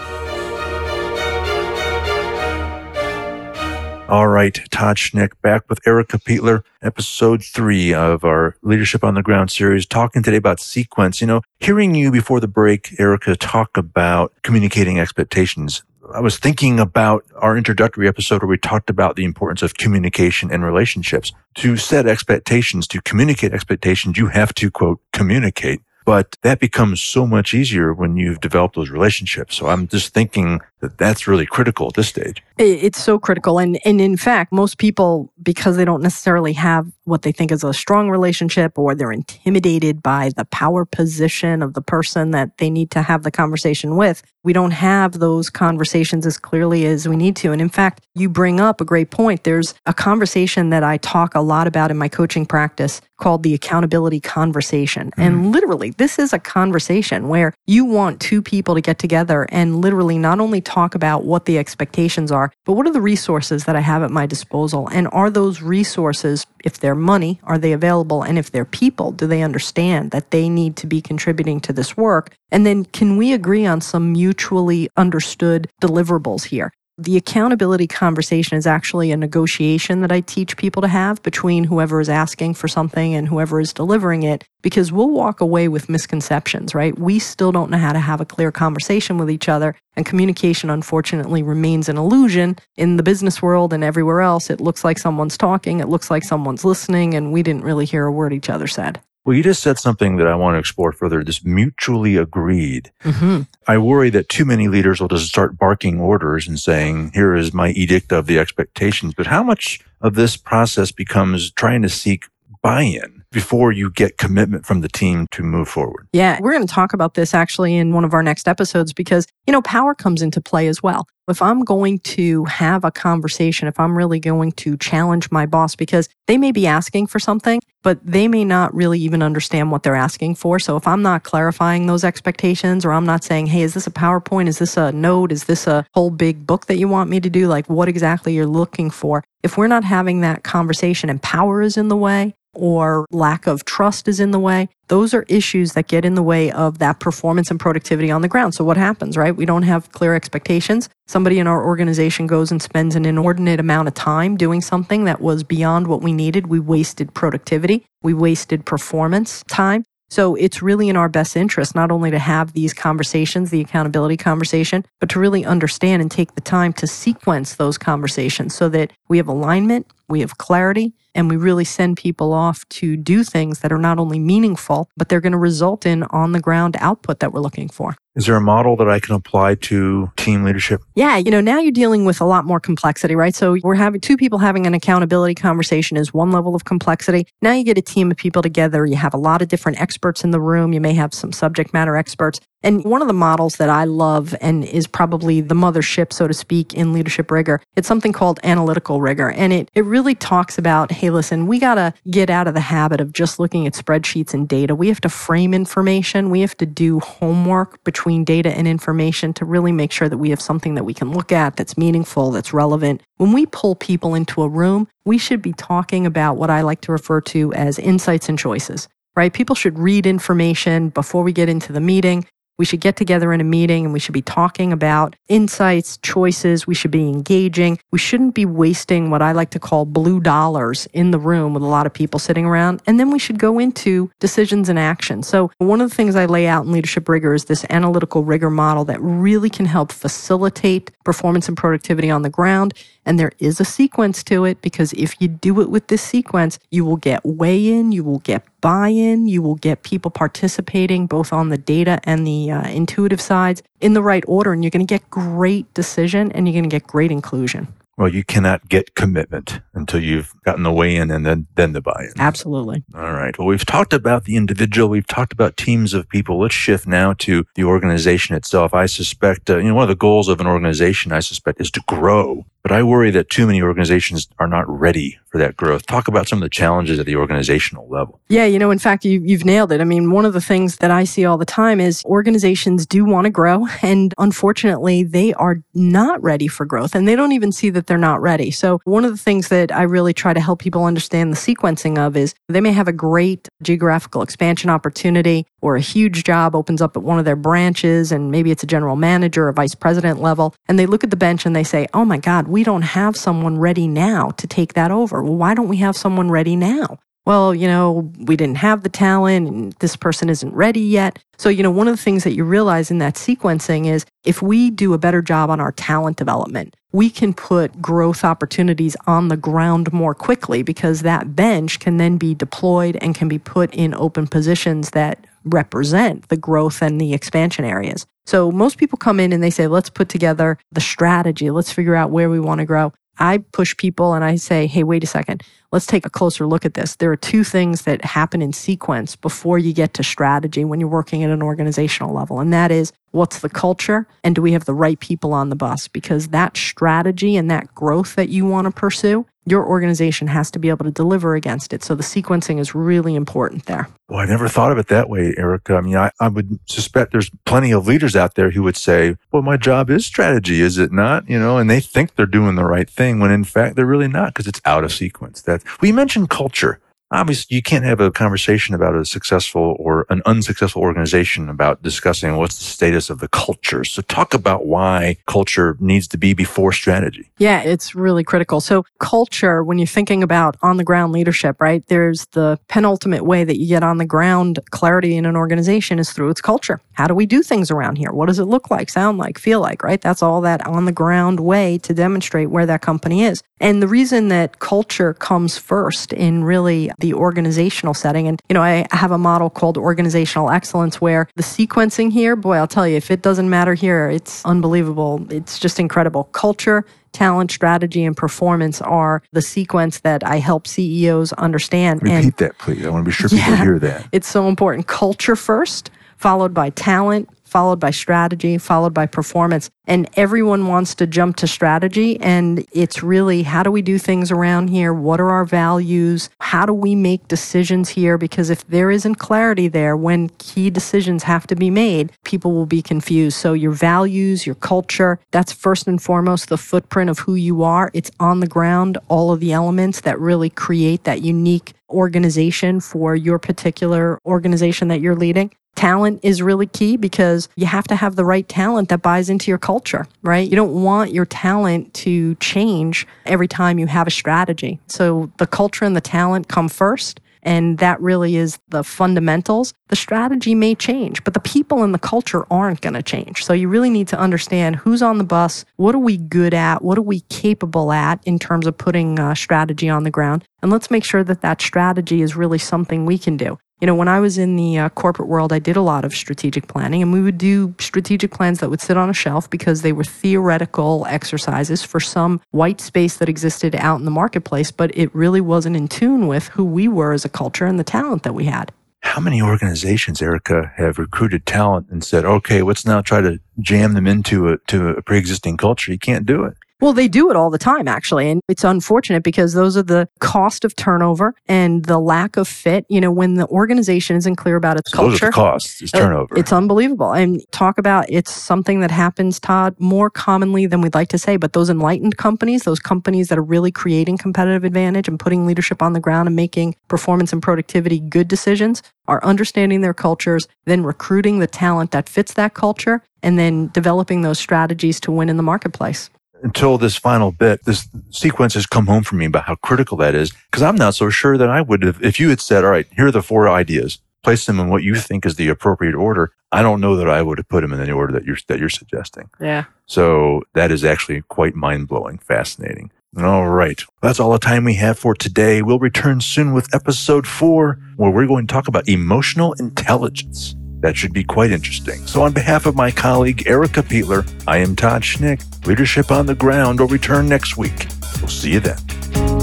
All 4.08 4.28
right, 4.28 4.58
Todd 4.70 4.96
Schnick 4.96 5.32
back 5.42 5.68
with 5.68 5.86
Erica 5.86 6.16
Peitler, 6.16 6.62
episode 6.80 7.44
three 7.44 7.92
of 7.92 8.24
our 8.24 8.56
Leadership 8.62 9.04
on 9.04 9.14
the 9.14 9.22
Ground 9.22 9.50
series, 9.50 9.84
talking 9.84 10.22
today 10.22 10.38
about 10.38 10.60
sequence. 10.60 11.20
You 11.20 11.26
know, 11.26 11.42
hearing 11.60 11.94
you 11.94 12.10
before 12.10 12.40
the 12.40 12.48
break, 12.48 12.98
Erica, 12.98 13.36
talk 13.36 13.76
about 13.76 14.32
communicating 14.42 14.98
expectations. 14.98 15.82
I 16.14 16.20
was 16.20 16.38
thinking 16.38 16.80
about 16.80 17.24
our 17.36 17.56
introductory 17.56 18.08
episode 18.08 18.40
where 18.40 18.48
we 18.48 18.56
talked 18.56 18.88
about 18.88 19.16
the 19.16 19.24
importance 19.24 19.62
of 19.62 19.74
communication 19.74 20.50
and 20.50 20.64
relationships. 20.64 21.32
To 21.56 21.76
set 21.76 22.06
expectations, 22.06 22.86
to 22.88 23.02
communicate 23.02 23.52
expectations, 23.52 24.16
you 24.16 24.28
have 24.28 24.54
to 24.54 24.70
quote, 24.70 25.00
communicate. 25.12 25.82
But 26.06 26.38
that 26.40 26.60
becomes 26.60 27.02
so 27.02 27.26
much 27.26 27.52
easier 27.52 27.92
when 27.92 28.16
you've 28.16 28.40
developed 28.40 28.76
those 28.76 28.88
relationships. 28.88 29.56
So 29.56 29.66
I'm 29.66 29.86
just 29.86 30.14
thinking 30.14 30.60
that 30.80 30.98
that's 30.98 31.26
really 31.26 31.46
critical 31.46 31.88
at 31.88 31.94
this 31.94 32.08
stage. 32.08 32.42
It's 32.56 33.02
so 33.02 33.18
critical. 33.18 33.58
And, 33.58 33.78
and 33.84 34.00
in 34.00 34.16
fact, 34.16 34.52
most 34.52 34.78
people, 34.78 35.32
because 35.42 35.76
they 35.76 35.84
don't 35.84 36.02
necessarily 36.02 36.52
have 36.54 36.90
what 37.04 37.22
they 37.22 37.32
think 37.32 37.50
is 37.52 37.64
a 37.64 37.72
strong 37.72 38.10
relationship 38.10 38.78
or 38.78 38.94
they're 38.94 39.12
intimidated 39.12 40.02
by 40.02 40.30
the 40.36 40.44
power 40.46 40.84
position 40.84 41.62
of 41.62 41.74
the 41.74 41.80
person 41.80 42.30
that 42.32 42.58
they 42.58 42.70
need 42.70 42.90
to 42.92 43.02
have 43.02 43.22
the 43.22 43.30
conversation 43.30 43.96
with, 43.96 44.22
we 44.44 44.52
don't 44.52 44.70
have 44.70 45.18
those 45.18 45.50
conversations 45.50 46.24
as 46.24 46.38
clearly 46.38 46.86
as 46.86 47.08
we 47.08 47.16
need 47.16 47.36
to. 47.36 47.52
And 47.52 47.60
in 47.60 47.68
fact, 47.68 48.06
you 48.14 48.28
bring 48.28 48.60
up 48.60 48.80
a 48.80 48.84
great 48.84 49.10
point. 49.10 49.44
There's 49.44 49.74
a 49.86 49.92
conversation 49.92 50.70
that 50.70 50.82
I 50.82 50.96
talk 50.98 51.34
a 51.34 51.40
lot 51.40 51.66
about 51.66 51.90
in 51.90 51.98
my 51.98 52.08
coaching 52.08 52.46
practice 52.46 53.00
called 53.18 53.42
the 53.42 53.52
accountability 53.52 54.20
conversation. 54.20 55.10
Mm. 55.18 55.22
And 55.22 55.52
literally, 55.52 55.90
this 55.90 56.18
is 56.18 56.32
a 56.32 56.38
conversation 56.38 57.28
where 57.28 57.52
you 57.66 57.84
want 57.84 58.20
two 58.20 58.40
people 58.40 58.74
to 58.74 58.80
get 58.80 58.98
together 58.98 59.46
and 59.50 59.80
literally 59.80 60.18
not 60.18 60.40
only 60.40 60.60
talk 60.68 60.94
about 60.94 61.24
what 61.24 61.46
the 61.46 61.58
expectations 61.58 62.30
are, 62.30 62.52
but 62.66 62.74
what 62.74 62.86
are 62.86 62.92
the 62.92 63.00
resources 63.00 63.64
that 63.64 63.74
I 63.74 63.80
have 63.80 64.02
at 64.02 64.10
my 64.10 64.26
disposal? 64.26 64.86
And 64.88 65.08
are 65.12 65.30
those 65.30 65.62
resources, 65.62 66.46
if 66.62 66.78
they're 66.78 66.94
money, 66.94 67.40
are 67.42 67.58
they 67.58 67.72
available? 67.72 68.22
And 68.22 68.38
if 68.38 68.50
they're 68.50 68.66
people, 68.66 69.10
do 69.10 69.26
they 69.26 69.42
understand 69.42 70.10
that 70.10 70.30
they 70.30 70.48
need 70.48 70.76
to 70.76 70.86
be 70.86 71.00
contributing 71.00 71.58
to 71.60 71.72
this 71.72 71.96
work? 71.96 72.34
And 72.50 72.66
then 72.66 72.84
can 72.84 73.16
we 73.16 73.32
agree 73.32 73.64
on 73.64 73.80
some 73.80 74.12
mutually 74.12 74.90
understood 74.96 75.70
deliverables 75.80 76.44
here? 76.44 76.70
The 77.00 77.16
accountability 77.16 77.86
conversation 77.86 78.58
is 78.58 78.66
actually 78.66 79.12
a 79.12 79.16
negotiation 79.16 80.00
that 80.00 80.10
I 80.10 80.18
teach 80.18 80.56
people 80.56 80.82
to 80.82 80.88
have 80.88 81.22
between 81.22 81.62
whoever 81.62 82.00
is 82.00 82.08
asking 82.08 82.54
for 82.54 82.66
something 82.66 83.14
and 83.14 83.28
whoever 83.28 83.60
is 83.60 83.72
delivering 83.72 84.24
it, 84.24 84.42
because 84.62 84.90
we'll 84.90 85.10
walk 85.10 85.40
away 85.40 85.68
with 85.68 85.88
misconceptions, 85.88 86.74
right? 86.74 86.98
We 86.98 87.20
still 87.20 87.52
don't 87.52 87.70
know 87.70 87.78
how 87.78 87.92
to 87.92 88.00
have 88.00 88.20
a 88.20 88.24
clear 88.24 88.50
conversation 88.50 89.16
with 89.16 89.30
each 89.30 89.48
other, 89.48 89.76
and 89.94 90.04
communication, 90.04 90.70
unfortunately, 90.70 91.40
remains 91.40 91.88
an 91.88 91.98
illusion 91.98 92.58
in 92.76 92.96
the 92.96 93.04
business 93.04 93.40
world 93.40 93.72
and 93.72 93.84
everywhere 93.84 94.20
else. 94.20 94.50
It 94.50 94.60
looks 94.60 94.82
like 94.82 94.98
someone's 94.98 95.38
talking, 95.38 95.78
it 95.78 95.88
looks 95.88 96.10
like 96.10 96.24
someone's 96.24 96.64
listening, 96.64 97.14
and 97.14 97.32
we 97.32 97.44
didn't 97.44 97.62
really 97.62 97.84
hear 97.84 98.06
a 98.06 98.12
word 98.12 98.32
each 98.32 98.50
other 98.50 98.66
said. 98.66 99.00
Well, 99.28 99.36
you 99.36 99.42
just 99.42 99.62
said 99.62 99.78
something 99.78 100.16
that 100.16 100.26
I 100.26 100.34
want 100.36 100.54
to 100.54 100.58
explore 100.58 100.90
further. 100.90 101.22
This 101.22 101.44
mutually 101.44 102.16
agreed. 102.16 102.90
Mm-hmm. 103.04 103.42
I 103.66 103.76
worry 103.76 104.08
that 104.08 104.30
too 104.30 104.46
many 104.46 104.68
leaders 104.68 105.02
will 105.02 105.08
just 105.08 105.28
start 105.28 105.58
barking 105.58 106.00
orders 106.00 106.48
and 106.48 106.58
saying, 106.58 107.10
here 107.12 107.34
is 107.34 107.52
my 107.52 107.68
edict 107.72 108.10
of 108.10 108.24
the 108.24 108.38
expectations. 108.38 109.12
But 109.12 109.26
how 109.26 109.42
much 109.42 109.80
of 110.00 110.14
this 110.14 110.38
process 110.38 110.92
becomes 110.92 111.50
trying 111.50 111.82
to 111.82 111.90
seek 111.90 112.24
buy-in 112.62 113.17
before 113.38 113.70
you 113.70 113.88
get 113.88 114.18
commitment 114.18 114.66
from 114.66 114.80
the 114.80 114.88
team 114.88 115.24
to 115.30 115.44
move 115.44 115.68
forward. 115.68 116.08
Yeah, 116.12 116.40
we're 116.40 116.50
going 116.50 116.66
to 116.66 116.74
talk 116.74 116.92
about 116.92 117.14
this 117.14 117.34
actually 117.34 117.76
in 117.76 117.94
one 117.94 118.04
of 118.04 118.12
our 118.12 118.20
next 118.20 118.48
episodes 118.48 118.92
because, 118.92 119.28
you 119.46 119.52
know, 119.52 119.62
power 119.62 119.94
comes 119.94 120.22
into 120.22 120.40
play 120.40 120.66
as 120.66 120.82
well. 120.82 121.06
If 121.28 121.40
I'm 121.40 121.60
going 121.60 122.00
to 122.00 122.46
have 122.46 122.84
a 122.84 122.90
conversation, 122.90 123.68
if 123.68 123.78
I'm 123.78 123.96
really 123.96 124.18
going 124.18 124.52
to 124.52 124.76
challenge 124.78 125.30
my 125.30 125.46
boss 125.46 125.76
because 125.76 126.08
they 126.26 126.36
may 126.36 126.50
be 126.50 126.66
asking 126.66 127.06
for 127.06 127.20
something, 127.20 127.60
but 127.82 128.00
they 128.04 128.26
may 128.26 128.44
not 128.44 128.74
really 128.74 128.98
even 128.98 129.22
understand 129.22 129.70
what 129.70 129.84
they're 129.84 129.94
asking 129.94 130.34
for. 130.34 130.58
So 130.58 130.76
if 130.76 130.88
I'm 130.88 131.02
not 131.02 131.22
clarifying 131.22 131.86
those 131.86 132.02
expectations 132.02 132.84
or 132.84 132.92
I'm 132.92 133.06
not 133.06 133.22
saying, 133.22 133.46
hey, 133.46 133.62
is 133.62 133.74
this 133.74 133.86
a 133.86 133.90
PowerPoint? 133.92 134.48
Is 134.48 134.58
this 134.58 134.76
a 134.76 134.90
note? 134.90 135.30
Is 135.30 135.44
this 135.44 135.66
a 135.66 135.86
whole 135.94 136.10
big 136.10 136.44
book 136.44 136.66
that 136.66 136.78
you 136.78 136.88
want 136.88 137.08
me 137.08 137.20
to 137.20 137.30
do? 137.30 137.46
Like 137.46 137.68
what 137.68 137.88
exactly 137.88 138.34
you're 138.34 138.46
looking 138.46 138.90
for? 138.90 139.22
If 139.42 139.56
we're 139.56 139.68
not 139.68 139.84
having 139.84 140.22
that 140.22 140.42
conversation 140.42 141.08
and 141.08 141.22
power 141.22 141.62
is 141.62 141.76
in 141.76 141.88
the 141.88 141.96
way, 141.96 142.34
or 142.54 143.06
lack 143.10 143.46
of 143.46 143.64
trust 143.64 144.08
is 144.08 144.20
in 144.20 144.30
the 144.30 144.38
way. 144.38 144.68
Those 144.88 145.12
are 145.14 145.24
issues 145.28 145.74
that 145.74 145.86
get 145.86 146.04
in 146.04 146.14
the 146.14 146.22
way 146.22 146.50
of 146.50 146.78
that 146.78 146.98
performance 147.00 147.50
and 147.50 147.60
productivity 147.60 148.10
on 148.10 148.22
the 148.22 148.28
ground. 148.28 148.54
So, 148.54 148.64
what 148.64 148.76
happens, 148.76 149.16
right? 149.16 149.36
We 149.36 149.44
don't 149.44 149.62
have 149.62 149.92
clear 149.92 150.14
expectations. 150.14 150.88
Somebody 151.06 151.38
in 151.38 151.46
our 151.46 151.64
organization 151.64 152.26
goes 152.26 152.50
and 152.50 152.62
spends 152.62 152.96
an 152.96 153.04
inordinate 153.04 153.60
amount 153.60 153.88
of 153.88 153.94
time 153.94 154.36
doing 154.36 154.60
something 154.60 155.04
that 155.04 155.20
was 155.20 155.44
beyond 155.44 155.86
what 155.86 156.02
we 156.02 156.12
needed. 156.12 156.46
We 156.46 156.60
wasted 156.60 157.14
productivity, 157.14 157.84
we 158.02 158.14
wasted 158.14 158.64
performance 158.64 159.42
time. 159.48 159.84
So 160.10 160.34
it's 160.36 160.62
really 160.62 160.88
in 160.88 160.96
our 160.96 161.08
best 161.08 161.36
interest 161.36 161.74
not 161.74 161.90
only 161.90 162.10
to 162.10 162.18
have 162.18 162.52
these 162.52 162.72
conversations, 162.72 163.50
the 163.50 163.60
accountability 163.60 164.16
conversation, 164.16 164.84
but 165.00 165.10
to 165.10 165.20
really 165.20 165.44
understand 165.44 166.00
and 166.00 166.10
take 166.10 166.34
the 166.34 166.40
time 166.40 166.72
to 166.74 166.86
sequence 166.86 167.56
those 167.56 167.76
conversations 167.76 168.54
so 168.54 168.68
that 168.70 168.92
we 169.08 169.18
have 169.18 169.28
alignment, 169.28 169.86
we 170.08 170.20
have 170.20 170.38
clarity, 170.38 170.94
and 171.14 171.28
we 171.28 171.36
really 171.36 171.64
send 171.64 171.96
people 171.96 172.32
off 172.32 172.68
to 172.68 172.96
do 172.96 173.24
things 173.24 173.60
that 173.60 173.72
are 173.72 173.78
not 173.78 173.98
only 173.98 174.18
meaningful, 174.18 174.88
but 174.96 175.08
they're 175.08 175.20
going 175.20 175.32
to 175.32 175.38
result 175.38 175.84
in 175.84 176.04
on 176.04 176.32
the 176.32 176.40
ground 176.40 176.76
output 176.80 177.20
that 177.20 177.32
we're 177.32 177.40
looking 177.40 177.68
for. 177.68 177.96
Is 178.14 178.26
there 178.26 178.36
a 178.36 178.40
model 178.40 178.74
that 178.76 178.88
I 178.88 178.98
can 178.98 179.14
apply 179.14 179.54
to 179.56 180.10
team 180.16 180.42
leadership? 180.42 180.82
Yeah, 180.96 181.16
you 181.18 181.30
know, 181.30 181.40
now 181.40 181.60
you're 181.60 181.70
dealing 181.70 182.04
with 182.04 182.20
a 182.20 182.24
lot 182.24 182.44
more 182.44 182.58
complexity, 182.58 183.14
right? 183.14 183.34
So 183.34 183.56
we're 183.62 183.76
having 183.76 184.00
two 184.00 184.16
people 184.16 184.38
having 184.38 184.66
an 184.66 184.74
accountability 184.74 185.36
conversation 185.36 185.96
is 185.96 186.12
one 186.12 186.32
level 186.32 186.56
of 186.56 186.64
complexity. 186.64 187.28
Now 187.42 187.52
you 187.52 187.62
get 187.62 187.78
a 187.78 187.82
team 187.82 188.10
of 188.10 188.16
people 188.16 188.42
together. 188.42 188.84
You 188.86 188.96
have 188.96 189.14
a 189.14 189.18
lot 189.18 189.40
of 189.40 189.46
different 189.46 189.80
experts 189.80 190.24
in 190.24 190.32
the 190.32 190.40
room. 190.40 190.72
You 190.72 190.80
may 190.80 190.94
have 190.94 191.14
some 191.14 191.32
subject 191.32 191.72
matter 191.72 191.96
experts. 191.96 192.40
And 192.62 192.84
one 192.84 193.02
of 193.02 193.08
the 193.08 193.14
models 193.14 193.56
that 193.56 193.70
I 193.70 193.84
love 193.84 194.34
and 194.40 194.64
is 194.64 194.88
probably 194.88 195.40
the 195.40 195.54
mothership, 195.54 196.12
so 196.12 196.26
to 196.26 196.34
speak, 196.34 196.74
in 196.74 196.92
leadership 196.92 197.30
rigor, 197.30 197.60
it's 197.76 197.86
something 197.86 198.12
called 198.12 198.40
analytical 198.42 199.00
rigor. 199.00 199.30
And 199.30 199.52
it, 199.52 199.70
it 199.74 199.84
really 199.84 200.16
talks 200.16 200.58
about, 200.58 200.90
hey, 200.90 201.10
listen, 201.10 201.46
we 201.46 201.60
got 201.60 201.76
to 201.76 201.94
get 202.10 202.30
out 202.30 202.48
of 202.48 202.54
the 202.54 202.60
habit 202.60 203.00
of 203.00 203.12
just 203.12 203.38
looking 203.38 203.66
at 203.66 203.74
spreadsheets 203.74 204.34
and 204.34 204.48
data. 204.48 204.74
We 204.74 204.88
have 204.88 205.00
to 205.02 205.08
frame 205.08 205.54
information. 205.54 206.30
We 206.30 206.40
have 206.40 206.56
to 206.56 206.66
do 206.66 206.98
homework 206.98 207.82
between 207.84 208.24
data 208.24 208.50
and 208.50 208.66
information 208.66 209.32
to 209.34 209.44
really 209.44 209.72
make 209.72 209.92
sure 209.92 210.08
that 210.08 210.18
we 210.18 210.30
have 210.30 210.40
something 210.40 210.74
that 210.74 210.84
we 210.84 210.94
can 210.94 211.12
look 211.12 211.30
at 211.30 211.56
that's 211.56 211.78
meaningful, 211.78 212.32
that's 212.32 212.52
relevant. 212.52 213.02
When 213.18 213.32
we 213.32 213.46
pull 213.46 213.76
people 213.76 214.16
into 214.16 214.42
a 214.42 214.48
room, 214.48 214.88
we 215.04 215.16
should 215.16 215.42
be 215.42 215.52
talking 215.52 216.06
about 216.06 216.36
what 216.36 216.50
I 216.50 216.62
like 216.62 216.80
to 216.82 216.92
refer 216.92 217.20
to 217.20 217.52
as 217.52 217.78
insights 217.78 218.28
and 218.28 218.38
choices 218.38 218.88
right? 219.16 219.32
People 219.32 219.56
should 219.56 219.76
read 219.80 220.06
information 220.06 220.90
before 220.90 221.24
we 221.24 221.32
get 221.32 221.48
into 221.48 221.72
the 221.72 221.80
meeting. 221.80 222.24
We 222.58 222.64
should 222.64 222.80
get 222.80 222.96
together 222.96 223.32
in 223.32 223.40
a 223.40 223.44
meeting 223.44 223.84
and 223.84 223.92
we 223.92 224.00
should 224.00 224.14
be 224.14 224.22
talking 224.22 224.72
about 224.72 225.14
insights, 225.28 225.96
choices. 225.98 226.66
We 226.66 226.74
should 226.74 226.90
be 226.90 227.08
engaging. 227.08 227.78
We 227.92 228.00
shouldn't 228.00 228.34
be 228.34 228.44
wasting 228.44 229.10
what 229.10 229.22
I 229.22 229.30
like 229.30 229.50
to 229.50 229.60
call 229.60 229.84
blue 229.84 230.18
dollars 230.18 230.88
in 230.92 231.12
the 231.12 231.20
room 231.20 231.54
with 231.54 231.62
a 231.62 231.66
lot 231.66 231.86
of 231.86 231.94
people 231.94 232.18
sitting 232.18 232.44
around. 232.44 232.82
And 232.84 232.98
then 232.98 233.12
we 233.12 233.20
should 233.20 233.38
go 233.38 233.60
into 233.60 234.10
decisions 234.18 234.68
and 234.68 234.78
action. 234.78 235.22
So 235.22 235.52
one 235.58 235.80
of 235.80 235.88
the 235.88 235.94
things 235.94 236.16
I 236.16 236.26
lay 236.26 236.48
out 236.48 236.64
in 236.64 236.72
leadership 236.72 237.08
rigor 237.08 237.32
is 237.32 237.44
this 237.44 237.64
analytical 237.70 238.24
rigor 238.24 238.50
model 238.50 238.84
that 238.86 239.00
really 239.00 239.50
can 239.50 239.66
help 239.66 239.92
facilitate 239.92 240.90
performance 241.04 241.46
and 241.46 241.56
productivity 241.56 242.10
on 242.10 242.22
the 242.22 242.30
ground. 242.30 242.74
And 243.06 243.20
there 243.20 243.32
is 243.38 243.60
a 243.60 243.64
sequence 243.64 244.24
to 244.24 244.44
it 244.44 244.60
because 244.62 244.92
if 244.94 245.14
you 245.20 245.28
do 245.28 245.60
it 245.60 245.70
with 245.70 245.86
this 245.86 246.02
sequence, 246.02 246.58
you 246.70 246.84
will 246.84 246.96
get 246.96 247.24
weigh 247.24 247.68
in, 247.68 247.92
you 247.92 248.02
will 248.02 248.18
get 248.18 248.44
buy 248.60 248.88
in, 248.88 249.28
you 249.28 249.42
will 249.42 249.56
get 249.56 249.82
people 249.82 250.10
participating 250.10 251.06
both 251.06 251.32
on 251.32 251.48
the 251.48 251.58
data 251.58 252.00
and 252.04 252.26
the 252.26 252.50
uh, 252.50 252.68
intuitive 252.68 253.20
sides 253.20 253.62
in 253.80 253.92
the 253.92 254.02
right 254.02 254.24
order, 254.26 254.52
and 254.52 254.62
you're 254.62 254.70
going 254.70 254.86
to 254.86 254.92
get 254.92 255.08
great 255.10 255.72
decision 255.74 256.32
and 256.32 256.46
you're 256.46 256.52
going 256.52 256.68
to 256.68 256.74
get 256.74 256.86
great 256.86 257.10
inclusion. 257.10 257.68
Well, 257.98 258.08
you 258.08 258.22
cannot 258.22 258.68
get 258.68 258.94
commitment 258.94 259.60
until 259.74 260.00
you've 260.00 260.32
gotten 260.44 260.62
the 260.62 260.72
weigh 260.72 260.94
in 260.94 261.10
and 261.10 261.26
then, 261.26 261.48
then 261.56 261.72
the 261.72 261.80
buy 261.80 262.04
in. 262.04 262.20
Absolutely. 262.20 262.84
All 262.94 263.12
right. 263.12 263.36
Well, 263.36 263.48
we've 263.48 263.66
talked 263.66 263.92
about 263.92 264.22
the 264.22 264.36
individual. 264.36 264.88
We've 264.88 265.04
talked 265.04 265.32
about 265.32 265.56
teams 265.56 265.94
of 265.94 266.08
people. 266.08 266.38
Let's 266.38 266.54
shift 266.54 266.86
now 266.86 267.14
to 267.14 267.44
the 267.56 267.64
organization 267.64 268.36
itself. 268.36 268.72
I 268.72 268.86
suspect, 268.86 269.50
uh, 269.50 269.56
you 269.56 269.64
know, 269.64 269.74
one 269.74 269.82
of 269.82 269.88
the 269.88 269.96
goals 269.96 270.28
of 270.28 270.40
an 270.40 270.46
organization, 270.46 271.10
I 271.10 271.18
suspect, 271.18 271.60
is 271.60 271.72
to 271.72 271.82
grow. 271.88 272.46
But 272.68 272.74
I 272.74 272.82
worry 272.82 273.10
that 273.12 273.30
too 273.30 273.46
many 273.46 273.62
organizations 273.62 274.28
are 274.38 274.46
not 274.46 274.68
ready 274.68 275.18
for 275.30 275.38
that 275.38 275.56
growth. 275.56 275.86
Talk 275.86 276.06
about 276.06 276.28
some 276.28 276.38
of 276.38 276.42
the 276.42 276.50
challenges 276.50 276.98
at 276.98 277.06
the 277.06 277.16
organizational 277.16 277.88
level. 277.88 278.20
Yeah, 278.28 278.44
you 278.44 278.58
know, 278.58 278.70
in 278.70 278.78
fact, 278.78 279.06
you, 279.06 279.22
you've 279.24 279.44
nailed 279.44 279.72
it. 279.72 279.80
I 279.80 279.84
mean, 279.84 280.10
one 280.10 280.26
of 280.26 280.34
the 280.34 280.40
things 280.40 280.76
that 280.76 280.90
I 280.90 281.04
see 281.04 281.24
all 281.24 281.38
the 281.38 281.46
time 281.46 281.80
is 281.80 282.04
organizations 282.04 282.84
do 282.84 283.06
want 283.06 283.24
to 283.24 283.30
grow, 283.30 283.66
and 283.82 284.14
unfortunately, 284.18 285.02
they 285.02 285.32
are 285.34 285.62
not 285.74 286.22
ready 286.22 286.46
for 286.46 286.66
growth, 286.66 286.94
and 286.94 287.08
they 287.08 287.16
don't 287.16 287.32
even 287.32 287.52
see 287.52 287.70
that 287.70 287.86
they're 287.86 287.98
not 287.98 288.20
ready. 288.20 288.50
So, 288.50 288.80
one 288.84 289.04
of 289.04 289.10
the 289.10 289.16
things 289.16 289.48
that 289.48 289.72
I 289.72 289.82
really 289.82 290.12
try 290.12 290.34
to 290.34 290.40
help 290.40 290.60
people 290.60 290.84
understand 290.84 291.32
the 291.32 291.36
sequencing 291.36 291.98
of 291.98 292.16
is 292.16 292.34
they 292.48 292.60
may 292.60 292.72
have 292.72 292.88
a 292.88 292.92
great 292.92 293.48
geographical 293.62 294.22
expansion 294.22 294.70
opportunity 294.70 295.46
or 295.60 295.76
a 295.76 295.80
huge 295.80 296.24
job 296.24 296.54
opens 296.54 296.80
up 296.80 296.96
at 296.96 297.02
one 297.02 297.18
of 297.18 297.24
their 297.24 297.36
branches, 297.36 298.12
and 298.12 298.30
maybe 298.30 298.50
it's 298.50 298.62
a 298.62 298.66
general 298.66 298.96
manager 298.96 299.48
or 299.48 299.52
vice 299.52 299.74
president 299.74 300.20
level, 300.20 300.54
and 300.68 300.78
they 300.78 300.86
look 300.86 301.04
at 301.04 301.10
the 301.10 301.16
bench 301.16 301.44
and 301.44 301.56
they 301.56 301.64
say, 301.64 301.86
Oh 301.92 302.04
my 302.04 302.18
God, 302.18 302.48
we 302.48 302.57
don't 302.64 302.82
have 302.82 303.16
someone 303.16 303.58
ready 303.58 303.88
now 303.88 304.30
to 304.30 304.46
take 304.46 304.74
that 304.74 304.90
over. 304.90 305.22
Well, 305.22 305.36
why 305.36 305.54
don't 305.54 305.68
we 305.68 305.78
have 305.78 305.96
someone 305.96 306.30
ready 306.30 306.56
now? 306.56 306.98
Well, 307.28 307.54
you 307.54 307.68
know, 307.68 308.10
we 308.20 308.36
didn't 308.36 308.56
have 308.56 308.84
the 308.84 308.88
talent 308.88 309.48
and 309.48 309.72
this 309.80 309.96
person 309.96 310.30
isn't 310.30 310.54
ready 310.54 310.80
yet. 310.80 311.18
So, 311.36 311.50
you 311.50 311.62
know, 311.62 311.70
one 311.70 311.86
of 311.86 311.94
the 311.94 312.02
things 312.02 312.24
that 312.24 312.32
you 312.32 312.42
realize 312.42 312.90
in 312.90 312.98
that 312.98 313.16
sequencing 313.16 313.86
is 313.86 314.06
if 314.24 314.40
we 314.40 314.70
do 314.70 314.94
a 314.94 314.98
better 314.98 315.20
job 315.20 315.50
on 315.50 315.60
our 315.60 315.72
talent 315.72 316.16
development, 316.16 316.74
we 316.92 317.10
can 317.10 317.34
put 317.34 317.82
growth 317.82 318.24
opportunities 318.24 318.96
on 319.06 319.28
the 319.28 319.36
ground 319.36 319.92
more 319.92 320.14
quickly 320.14 320.62
because 320.62 321.02
that 321.02 321.36
bench 321.36 321.80
can 321.80 321.98
then 321.98 322.16
be 322.16 322.34
deployed 322.34 322.96
and 323.02 323.14
can 323.14 323.28
be 323.28 323.38
put 323.38 323.74
in 323.74 323.92
open 323.92 324.26
positions 324.26 324.90
that 324.90 325.26
represent 325.44 326.28
the 326.28 326.36
growth 326.38 326.80
and 326.80 326.98
the 326.98 327.12
expansion 327.12 327.66
areas. 327.66 328.06
So 328.28 328.52
most 328.52 328.76
people 328.76 328.98
come 328.98 329.20
in 329.20 329.32
and 329.32 329.42
they 329.42 329.48
say, 329.48 329.68
let's 329.68 329.88
put 329.88 330.10
together 330.10 330.58
the 330.70 330.82
strategy. 330.82 331.50
Let's 331.50 331.72
figure 331.72 331.94
out 331.94 332.10
where 332.10 332.28
we 332.28 332.38
want 332.38 332.58
to 332.58 332.66
grow. 332.66 332.92
I 333.18 333.38
push 333.38 333.74
people 333.74 334.12
and 334.12 334.22
I 334.22 334.36
say, 334.36 334.66
hey, 334.66 334.84
wait 334.84 335.02
a 335.02 335.06
second. 335.06 335.42
Let's 335.72 335.86
take 335.86 336.04
a 336.04 336.10
closer 336.10 336.46
look 336.46 336.66
at 336.66 336.74
this. 336.74 336.96
There 336.96 337.10
are 337.10 337.16
two 337.16 337.42
things 337.42 337.82
that 337.82 338.04
happen 338.04 338.42
in 338.42 338.52
sequence 338.52 339.16
before 339.16 339.58
you 339.58 339.72
get 339.72 339.94
to 339.94 340.04
strategy 340.04 340.62
when 340.62 340.78
you're 340.78 340.90
working 340.90 341.24
at 341.24 341.30
an 341.30 341.42
organizational 341.42 342.12
level. 342.12 342.38
And 342.38 342.52
that 342.52 342.70
is 342.70 342.92
what's 343.10 343.40
the 343.40 343.48
culture 343.48 344.06
and 344.24 344.34
do 344.34 344.42
we 344.42 344.52
have 344.52 344.64
the 344.64 344.74
right 344.74 344.98
people 345.00 345.32
on 345.32 345.50
the 345.50 345.56
bus? 345.56 345.88
Because 345.88 346.28
that 346.28 346.56
strategy 346.56 347.36
and 347.36 347.50
that 347.50 347.74
growth 347.74 348.14
that 348.16 348.28
you 348.28 348.46
want 348.46 348.66
to 348.66 348.70
pursue 348.70 349.26
your 349.50 349.66
organization 349.66 350.26
has 350.28 350.50
to 350.50 350.58
be 350.58 350.68
able 350.68 350.84
to 350.84 350.90
deliver 350.90 351.34
against 351.34 351.72
it. 351.72 351.82
So 351.82 351.94
the 351.94 352.02
sequencing 352.02 352.58
is 352.58 352.74
really 352.74 353.14
important 353.14 353.66
there. 353.66 353.88
Well, 354.08 354.20
I 354.20 354.26
never 354.26 354.48
thought 354.48 354.72
of 354.72 354.78
it 354.78 354.88
that 354.88 355.08
way, 355.08 355.34
Erica. 355.36 355.76
I 355.76 355.80
mean, 355.80 355.96
I, 355.96 356.10
I 356.20 356.28
would 356.28 356.58
suspect 356.66 357.12
there's 357.12 357.30
plenty 357.44 357.72
of 357.72 357.86
leaders 357.86 358.16
out 358.16 358.34
there 358.34 358.50
who 358.50 358.62
would 358.62 358.76
say, 358.76 359.16
well, 359.32 359.42
my 359.42 359.56
job 359.56 359.90
is 359.90 360.06
strategy, 360.06 360.60
is 360.60 360.78
it 360.78 360.92
not? 360.92 361.28
You 361.28 361.38
know, 361.38 361.58
and 361.58 361.68
they 361.68 361.80
think 361.80 362.14
they're 362.14 362.26
doing 362.26 362.54
the 362.56 362.64
right 362.64 362.88
thing 362.88 363.20
when 363.20 363.30
in 363.30 363.44
fact 363.44 363.76
they're 363.76 363.86
really 363.86 364.08
not 364.08 364.34
because 364.34 364.46
it's 364.46 364.60
out 364.64 364.84
of 364.84 364.92
sequence. 364.92 365.42
That 365.42 365.62
we 365.80 365.92
mentioned 365.92 366.30
culture. 366.30 366.80
Obviously 367.10 367.56
you 367.56 367.62
can't 367.62 367.84
have 367.84 368.00
a 368.00 368.10
conversation 368.10 368.74
about 368.74 368.94
a 368.94 369.04
successful 369.04 369.76
or 369.78 370.06
an 370.10 370.22
unsuccessful 370.26 370.82
organization 370.82 371.48
about 371.48 371.82
discussing 371.82 372.36
what's 372.36 372.58
the 372.58 372.64
status 372.64 373.10
of 373.10 373.20
the 373.20 373.28
culture. 373.28 373.84
So 373.84 374.02
talk 374.02 374.34
about 374.34 374.66
why 374.66 375.16
culture 375.26 375.76
needs 375.80 376.06
to 376.08 376.18
be 376.18 376.34
before 376.34 376.72
strategy. 376.72 377.30
Yeah, 377.38 377.62
it's 377.62 377.94
really 377.94 378.24
critical. 378.24 378.60
So 378.60 378.84
culture, 378.98 379.64
when 379.64 379.78
you're 379.78 379.86
thinking 379.86 380.22
about 380.22 380.56
on 380.62 380.76
the 380.76 380.84
ground 380.84 381.12
leadership, 381.12 381.60
right? 381.60 381.86
There's 381.86 382.26
the 382.32 382.58
penultimate 382.68 383.24
way 383.24 383.44
that 383.44 383.58
you 383.58 383.66
get 383.66 383.82
on 383.82 383.98
the 383.98 384.04
ground 384.04 384.58
clarity 384.70 385.16
in 385.16 385.26
an 385.26 385.36
organization 385.36 385.98
is 385.98 386.10
through 386.12 386.30
its 386.30 386.40
culture. 386.40 386.80
How 386.92 387.06
do 387.06 387.14
we 387.14 387.26
do 387.26 387.42
things 387.42 387.70
around 387.70 387.96
here? 387.96 388.12
What 388.12 388.26
does 388.26 388.38
it 388.38 388.44
look 388.44 388.70
like, 388.70 388.90
sound 388.90 389.18
like, 389.18 389.38
feel 389.38 389.60
like, 389.60 389.82
right? 389.82 390.00
That's 390.00 390.22
all 390.22 390.40
that 390.42 390.66
on 390.66 390.84
the 390.84 390.92
ground 390.92 391.40
way 391.40 391.78
to 391.78 391.94
demonstrate 391.94 392.50
where 392.50 392.66
that 392.66 392.82
company 392.82 393.24
is. 393.24 393.42
And 393.60 393.82
the 393.82 393.88
reason 393.88 394.28
that 394.28 394.58
culture 394.60 395.14
comes 395.14 395.58
first 395.58 396.12
in 396.12 396.44
really 396.44 396.90
the 396.98 397.14
organizational 397.14 397.94
setting, 397.94 398.28
and 398.28 398.40
you 398.48 398.54
know, 398.54 398.62
I 398.62 398.86
have 398.92 399.10
a 399.10 399.18
model 399.18 399.50
called 399.50 399.76
organizational 399.76 400.50
excellence 400.50 401.00
where 401.00 401.28
the 401.36 401.42
sequencing 401.42 402.12
here, 402.12 402.36
boy, 402.36 402.56
I'll 402.56 402.66
tell 402.68 402.86
you, 402.86 402.96
if 402.96 403.10
it 403.10 403.22
doesn't 403.22 403.50
matter 403.50 403.74
here, 403.74 404.08
it's 404.08 404.44
unbelievable. 404.44 405.26
It's 405.30 405.58
just 405.58 405.80
incredible. 405.80 406.24
Culture, 406.24 406.84
talent, 407.12 407.50
strategy, 407.50 408.04
and 408.04 408.16
performance 408.16 408.80
are 408.82 409.22
the 409.32 409.42
sequence 409.42 410.00
that 410.00 410.24
I 410.24 410.36
help 410.36 410.66
CEOs 410.66 411.32
understand. 411.34 412.02
Repeat 412.02 412.14
and, 412.24 412.32
that, 412.34 412.58
please. 412.58 412.84
I 412.86 412.90
want 412.90 413.04
to 413.04 413.08
be 413.08 413.12
sure 413.12 413.28
people 413.28 413.44
Yeah. 413.52 413.56
hear 413.64 413.78
that. 413.80 414.06
It's 414.12 414.28
so 414.28 414.46
important. 414.48 414.86
Culture 414.86 415.34
first, 415.36 415.90
followed 416.16 416.52
by 416.54 416.70
talent, 416.70 417.28
followed 417.48 417.80
by 417.80 417.90
strategy, 417.90 418.58
followed 418.58 418.94
by 418.94 419.06
performance. 419.06 419.70
And 419.86 420.08
everyone 420.16 420.66
wants 420.66 420.94
to 420.96 421.06
jump 421.06 421.36
to 421.36 421.46
strategy. 421.46 422.20
And 422.20 422.66
it's 422.72 423.02
really 423.02 423.42
how 423.42 423.62
do 423.62 423.70
we 423.70 423.82
do 423.82 423.98
things 423.98 424.30
around 424.30 424.68
here? 424.68 424.92
What 424.92 425.20
are 425.20 425.30
our 425.30 425.46
values? 425.46 426.28
How 426.40 426.66
do 426.66 426.74
we 426.74 426.94
make 426.94 427.26
decisions 427.26 427.88
here? 427.88 428.18
Because 428.18 428.50
if 428.50 428.66
there 428.68 428.90
isn't 428.90 429.16
clarity 429.16 429.66
there 429.66 429.96
when 429.96 430.28
key 430.38 430.68
decisions 430.68 431.22
have 431.22 431.46
to 431.46 431.56
be 431.56 431.70
made, 431.70 432.12
people 432.24 432.52
will 432.52 432.66
be 432.66 432.82
confused. 432.82 433.38
So 433.38 433.54
your 433.54 433.72
values, 433.72 434.44
your 434.44 434.56
culture, 434.56 435.18
that's 435.30 435.52
first 435.52 435.88
and 435.88 436.00
foremost 436.00 436.50
the 436.50 436.58
footprint 436.58 437.08
of 437.08 437.20
who 437.20 437.34
you 437.34 437.62
are. 437.62 437.90
It's 437.94 438.10
on 438.20 438.40
the 438.40 438.46
ground, 438.46 438.98
all 439.08 439.32
of 439.32 439.40
the 439.40 439.52
elements 439.52 440.02
that 440.02 440.20
really 440.20 440.50
create 440.50 441.04
that 441.04 441.22
unique 441.22 441.72
organization 441.88 442.80
for 442.80 443.16
your 443.16 443.38
particular 443.38 444.20
organization 444.26 444.88
that 444.88 445.00
you're 445.00 445.16
leading. 445.16 445.50
Talent 445.78 446.18
is 446.24 446.42
really 446.42 446.66
key 446.66 446.96
because 446.96 447.48
you 447.54 447.66
have 447.66 447.86
to 447.86 447.94
have 447.94 448.16
the 448.16 448.24
right 448.24 448.48
talent 448.48 448.88
that 448.88 449.00
buys 449.00 449.30
into 449.30 449.48
your 449.48 449.58
culture, 449.58 450.08
right? 450.22 450.50
You 450.50 450.56
don't 450.56 450.82
want 450.82 451.12
your 451.12 451.24
talent 451.24 451.94
to 451.94 452.34
change 452.40 453.06
every 453.26 453.46
time 453.46 453.78
you 453.78 453.86
have 453.86 454.08
a 454.08 454.10
strategy. 454.10 454.80
So 454.88 455.30
the 455.38 455.46
culture 455.46 455.84
and 455.84 455.94
the 455.94 456.00
talent 456.00 456.48
come 456.48 456.68
first. 456.68 457.20
And 457.44 457.78
that 457.78 458.00
really 458.00 458.34
is 458.34 458.58
the 458.70 458.82
fundamentals. 458.82 459.72
The 459.86 459.94
strategy 459.94 460.52
may 460.52 460.74
change, 460.74 461.22
but 461.22 461.34
the 461.34 461.40
people 461.40 461.84
and 461.84 461.94
the 461.94 462.00
culture 462.00 462.44
aren't 462.50 462.80
going 462.80 462.94
to 462.94 463.02
change. 463.02 463.44
So 463.44 463.52
you 463.52 463.68
really 463.68 463.88
need 463.88 464.08
to 464.08 464.18
understand 464.18 464.74
who's 464.74 465.00
on 465.00 465.18
the 465.18 465.24
bus, 465.24 465.64
what 465.76 465.94
are 465.94 466.00
we 466.00 466.16
good 466.16 466.54
at, 466.54 466.82
what 466.82 466.98
are 466.98 467.02
we 467.02 467.20
capable 467.30 467.92
at 467.92 468.20
in 468.24 468.40
terms 468.40 468.66
of 468.66 468.76
putting 468.76 469.20
uh, 469.20 469.36
strategy 469.36 469.88
on 469.88 470.02
the 470.02 470.10
ground. 470.10 470.42
And 470.60 470.72
let's 470.72 470.90
make 470.90 471.04
sure 471.04 471.22
that 471.22 471.42
that 471.42 471.62
strategy 471.62 472.20
is 472.20 472.34
really 472.34 472.58
something 472.58 473.06
we 473.06 473.16
can 473.16 473.36
do. 473.36 473.60
You 473.80 473.86
know, 473.86 473.94
when 473.94 474.08
I 474.08 474.18
was 474.18 474.38
in 474.38 474.56
the 474.56 474.76
uh, 474.76 474.88
corporate 474.88 475.28
world, 475.28 475.52
I 475.52 475.60
did 475.60 475.76
a 475.76 475.80
lot 475.80 476.04
of 476.04 476.12
strategic 476.12 476.66
planning, 476.66 477.00
and 477.00 477.12
we 477.12 477.20
would 477.20 477.38
do 477.38 477.76
strategic 477.78 478.32
plans 478.32 478.58
that 478.58 478.70
would 478.70 478.80
sit 478.80 478.96
on 478.96 479.08
a 479.08 479.14
shelf 479.14 479.48
because 479.48 479.82
they 479.82 479.92
were 479.92 480.02
theoretical 480.02 481.06
exercises 481.08 481.84
for 481.84 482.00
some 482.00 482.40
white 482.50 482.80
space 482.80 483.18
that 483.18 483.28
existed 483.28 483.76
out 483.76 484.00
in 484.00 484.04
the 484.04 484.10
marketplace, 484.10 484.72
but 484.72 484.90
it 484.96 485.14
really 485.14 485.40
wasn't 485.40 485.76
in 485.76 485.86
tune 485.86 486.26
with 486.26 486.48
who 486.48 486.64
we 486.64 486.88
were 486.88 487.12
as 487.12 487.24
a 487.24 487.28
culture 487.28 487.66
and 487.66 487.78
the 487.78 487.84
talent 487.84 488.24
that 488.24 488.34
we 488.34 488.46
had. 488.46 488.72
How 489.02 489.20
many 489.20 489.40
organizations, 489.40 490.20
Erica, 490.20 490.72
have 490.76 490.98
recruited 490.98 491.46
talent 491.46 491.86
and 491.88 492.02
said, 492.02 492.24
okay, 492.24 492.62
let's 492.62 492.84
now 492.84 493.00
try 493.00 493.20
to 493.20 493.38
jam 493.60 493.94
them 493.94 494.08
into 494.08 494.48
a, 494.48 494.58
to 494.66 494.88
a 494.88 495.02
pre-existing 495.02 495.56
culture? 495.56 495.92
You 495.92 496.00
can't 496.00 496.26
do 496.26 496.42
it. 496.42 496.56
Well, 496.80 496.92
they 496.92 497.08
do 497.08 497.28
it 497.30 497.36
all 497.36 497.50
the 497.50 497.58
time, 497.58 497.88
actually. 497.88 498.30
And 498.30 498.40
it's 498.48 498.62
unfortunate 498.62 499.24
because 499.24 499.52
those 499.52 499.76
are 499.76 499.82
the 499.82 500.08
cost 500.20 500.64
of 500.64 500.76
turnover 500.76 501.34
and 501.48 501.84
the 501.84 501.98
lack 501.98 502.36
of 502.36 502.46
fit. 502.46 502.86
You 502.88 503.00
know, 503.00 503.10
when 503.10 503.34
the 503.34 503.48
organization 503.48 504.14
isn't 504.16 504.36
clear 504.36 504.54
about 504.54 504.78
its 504.78 504.92
So 504.92 504.98
those 504.98 505.18
culture. 505.18 505.32
costs, 505.32 505.82
is 505.82 505.92
Uh, 505.92 505.98
turnover. 505.98 506.38
It's 506.38 506.52
unbelievable. 506.52 507.12
And 507.12 507.42
talk 507.50 507.78
about 507.78 508.06
it's 508.08 508.32
something 508.32 508.78
that 508.80 508.92
happens, 508.92 509.40
Todd, 509.40 509.74
more 509.80 510.08
commonly 510.08 510.66
than 510.66 510.80
we'd 510.80 510.94
like 510.94 511.08
to 511.08 511.18
say. 511.18 511.36
But 511.36 511.52
those 511.52 511.68
enlightened 511.68 512.16
companies, 512.16 512.62
those 512.62 512.78
companies 512.78 513.26
that 513.28 513.38
are 513.38 513.42
really 513.42 513.72
creating 513.72 514.18
competitive 514.18 514.62
advantage 514.62 515.08
and 515.08 515.18
putting 515.18 515.46
leadership 515.46 515.82
on 515.82 515.94
the 515.94 516.00
ground 516.00 516.28
and 516.28 516.36
making 516.36 516.76
performance 516.86 517.32
and 517.32 517.42
productivity 517.42 517.98
good 517.98 518.28
decisions, 518.28 518.82
are 519.08 519.24
understanding 519.24 519.80
their 519.80 519.94
cultures, 519.94 520.46
then 520.66 520.84
recruiting 520.84 521.40
the 521.40 521.46
talent 521.46 521.90
that 521.90 522.08
fits 522.08 522.34
that 522.34 522.54
culture, 522.54 523.02
and 523.22 523.36
then 523.38 523.68
developing 523.72 524.22
those 524.22 524.38
strategies 524.38 525.00
to 525.00 525.10
win 525.10 525.28
in 525.28 525.36
the 525.38 525.42
marketplace. 525.42 526.10
Until 526.42 526.78
this 526.78 526.96
final 526.96 527.32
bit, 527.32 527.64
this 527.64 527.88
sequence 528.10 528.54
has 528.54 528.66
come 528.66 528.86
home 528.86 529.02
for 529.02 529.14
me 529.16 529.26
about 529.26 529.44
how 529.44 529.56
critical 529.56 529.96
that 529.98 530.14
is. 530.14 530.32
Because 530.50 530.62
I'm 530.62 530.76
not 530.76 530.94
so 530.94 531.10
sure 531.10 531.36
that 531.38 531.50
I 531.50 531.60
would 531.60 531.82
have, 531.82 532.02
if 532.02 532.20
you 532.20 532.30
had 532.30 532.40
said, 532.40 532.64
all 532.64 532.70
right, 532.70 532.86
here 532.94 533.06
are 533.06 533.12
the 533.12 533.22
four 533.22 533.48
ideas, 533.48 533.98
place 534.22 534.46
them 534.46 534.60
in 534.60 534.68
what 534.68 534.82
you 534.82 534.94
think 534.94 535.26
is 535.26 535.36
the 535.36 535.48
appropriate 535.48 535.94
order. 535.94 536.32
I 536.50 536.62
don't 536.62 536.80
know 536.80 536.96
that 536.96 537.08
I 537.08 537.22
would 537.22 537.38
have 537.38 537.48
put 537.48 537.60
them 537.60 537.72
in 537.72 537.80
the 537.84 537.92
order 537.92 538.12
that 538.12 538.24
you're, 538.24 538.38
that 538.48 538.58
you're 538.58 538.68
suggesting. 538.68 539.30
Yeah. 539.40 539.64
So 539.86 540.42
that 540.54 540.70
is 540.70 540.84
actually 540.84 541.22
quite 541.22 541.54
mind 541.54 541.88
blowing, 541.88 542.18
fascinating. 542.18 542.90
All 543.18 543.48
right. 543.48 543.82
That's 544.02 544.20
all 544.20 544.32
the 544.32 544.38
time 544.38 544.64
we 544.64 544.74
have 544.74 544.98
for 544.98 545.14
today. 545.14 545.62
We'll 545.62 545.78
return 545.78 546.20
soon 546.20 546.52
with 546.52 546.74
episode 546.74 547.26
four, 547.26 547.78
where 547.96 548.10
we're 548.10 548.26
going 548.26 548.46
to 548.46 548.52
talk 548.52 548.68
about 548.68 548.88
emotional 548.88 549.54
intelligence. 549.54 550.54
That 550.80 550.96
should 550.96 551.12
be 551.12 551.24
quite 551.24 551.50
interesting. 551.50 552.06
So, 552.06 552.22
on 552.22 552.32
behalf 552.32 552.66
of 552.66 552.76
my 552.76 552.90
colleague 552.90 553.46
Erica 553.46 553.82
Peitler, 553.82 554.28
I 554.46 554.58
am 554.58 554.76
Todd 554.76 555.02
Schnick. 555.02 555.42
Leadership 555.66 556.10
on 556.10 556.26
the 556.26 556.34
Ground 556.34 556.80
will 556.80 556.88
return 556.88 557.28
next 557.28 557.56
week. 557.56 557.86
We'll 558.20 558.28
see 558.28 558.52
you 558.52 558.60
then. 558.60 559.37